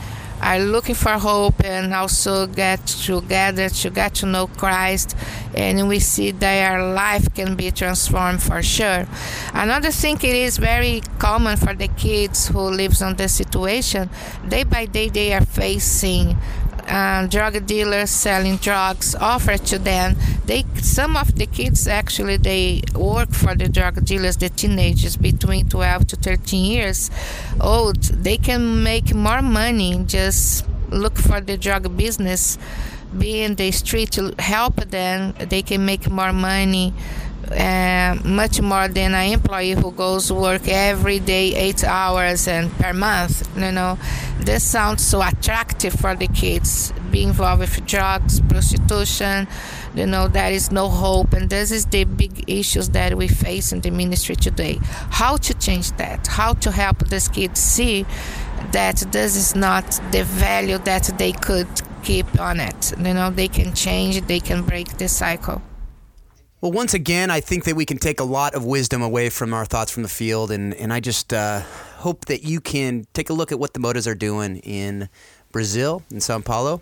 [0.43, 5.15] are looking for hope and also get together to get to know Christ,
[5.55, 9.07] and we see their life can be transformed for sure.
[9.53, 14.09] Another thing it is very common for the kids who lives on this situation.
[14.47, 16.37] Day by day, they are facing
[16.87, 20.15] uh, drug dealers selling drugs offered to them.
[20.45, 25.69] They some of the kids actually they work for the drug dealers, the teenagers between
[25.69, 27.09] 12 to 13 years
[27.61, 28.01] old.
[28.03, 32.57] They can make more money just look for the drug business,
[33.17, 35.33] be in the street to help them.
[35.39, 36.93] They can make more money
[37.51, 42.93] uh, much more than an employee who goes work every day eight hours and per
[42.93, 43.97] month you know.
[44.39, 49.47] This sounds so attractive for the kids be involved with drugs prostitution
[49.95, 51.33] you know there is no hope.
[51.33, 54.79] And this is the big issues that we face in the ministry today.
[55.09, 56.27] How to change that?
[56.27, 58.05] How to help these kids see
[58.71, 61.67] that this is not the value that they could
[62.03, 62.93] keep on it?
[62.97, 65.61] You know they can change they can break the cycle
[66.63, 69.53] well, once again, I think that we can take a lot of wisdom away from
[69.53, 71.59] our thoughts from the field, and and I just uh,
[71.97, 75.09] hope that you can take a look at what the Motas are doing in
[75.51, 76.81] Brazil, in Sao Paulo,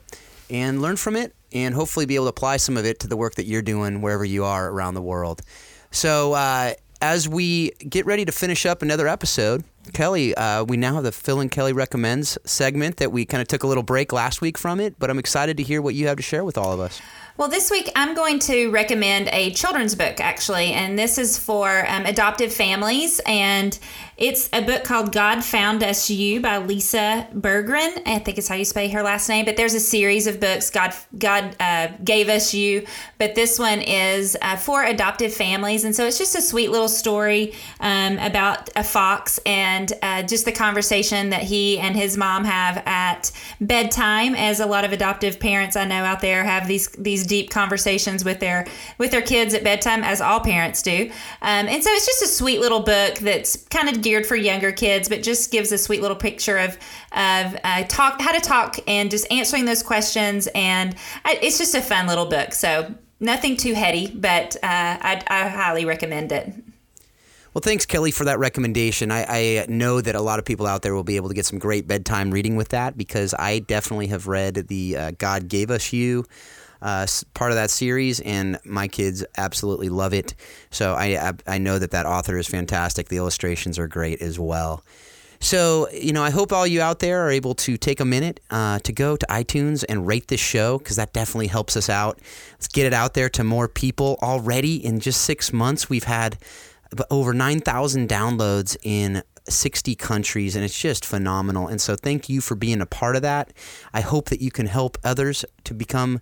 [0.51, 3.17] and learn from it, and hopefully be able to apply some of it to the
[3.17, 5.41] work that you're doing wherever you are around the world.
[5.89, 9.63] So, uh, as we get ready to finish up another episode,
[9.93, 13.47] Kelly, uh, we now have the Phil and Kelly recommends segment that we kind of
[13.47, 16.05] took a little break last week from it, but I'm excited to hear what you
[16.05, 17.01] have to share with all of us.
[17.41, 21.89] Well, this week I'm going to recommend a children's book, actually, and this is for
[21.89, 23.19] um, adoptive families.
[23.25, 23.79] And
[24.15, 28.03] it's a book called God Found Us You by Lisa Bergren.
[28.05, 29.45] I think it's how you spell her last name.
[29.45, 32.85] But there's a series of books, God, God uh, Gave Us You.
[33.17, 35.83] But this one is uh, for adoptive families.
[35.83, 40.45] And so it's just a sweet little story um, about a fox and uh, just
[40.45, 45.39] the conversation that he and his mom have at bedtime, as a lot of adoptive
[45.39, 48.67] parents I know out there have these, these deep conversations with their
[48.97, 51.09] with their kids at bedtime, as all parents do.
[51.41, 54.73] Um, and so it's just a sweet little book that's kind of geared for younger
[54.73, 56.77] kids, but just gives a sweet little picture of
[57.13, 60.49] of uh, talk how to talk and just answering those questions.
[60.53, 62.53] And I, it's just a fun little book.
[62.53, 66.53] So nothing too heady, but uh, I, I highly recommend it.
[67.53, 69.11] Well, thanks, Kelly, for that recommendation.
[69.11, 71.45] I, I, know that a lot of people out there will be able to get
[71.45, 75.69] some great bedtime reading with that because I definitely have read the uh, God Gave
[75.69, 76.23] Us You
[76.81, 80.33] uh, part of that series, and my kids absolutely love it.
[80.69, 83.09] So I, I know that that author is fantastic.
[83.09, 84.83] The illustrations are great as well.
[85.43, 88.39] So, you know, I hope all you out there are able to take a minute
[88.51, 92.19] uh, to go to iTunes and rate this show because that definitely helps us out.
[92.51, 94.19] Let's get it out there to more people.
[94.21, 96.37] Already in just six months, we've had
[97.09, 101.67] over 9,000 downloads in 60 countries, and it's just phenomenal.
[101.67, 103.51] And so, thank you for being a part of that.
[103.93, 106.21] I hope that you can help others to become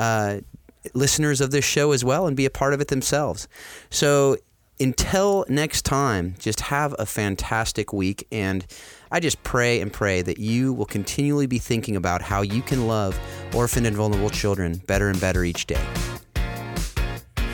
[0.00, 0.40] uh,
[0.94, 3.46] listeners of this show as well and be a part of it themselves.
[3.90, 4.38] So
[4.80, 8.26] until next time, just have a fantastic week.
[8.32, 8.66] And
[9.12, 12.86] I just pray and pray that you will continually be thinking about how you can
[12.86, 13.18] love
[13.54, 15.84] orphan and vulnerable children better and better each day.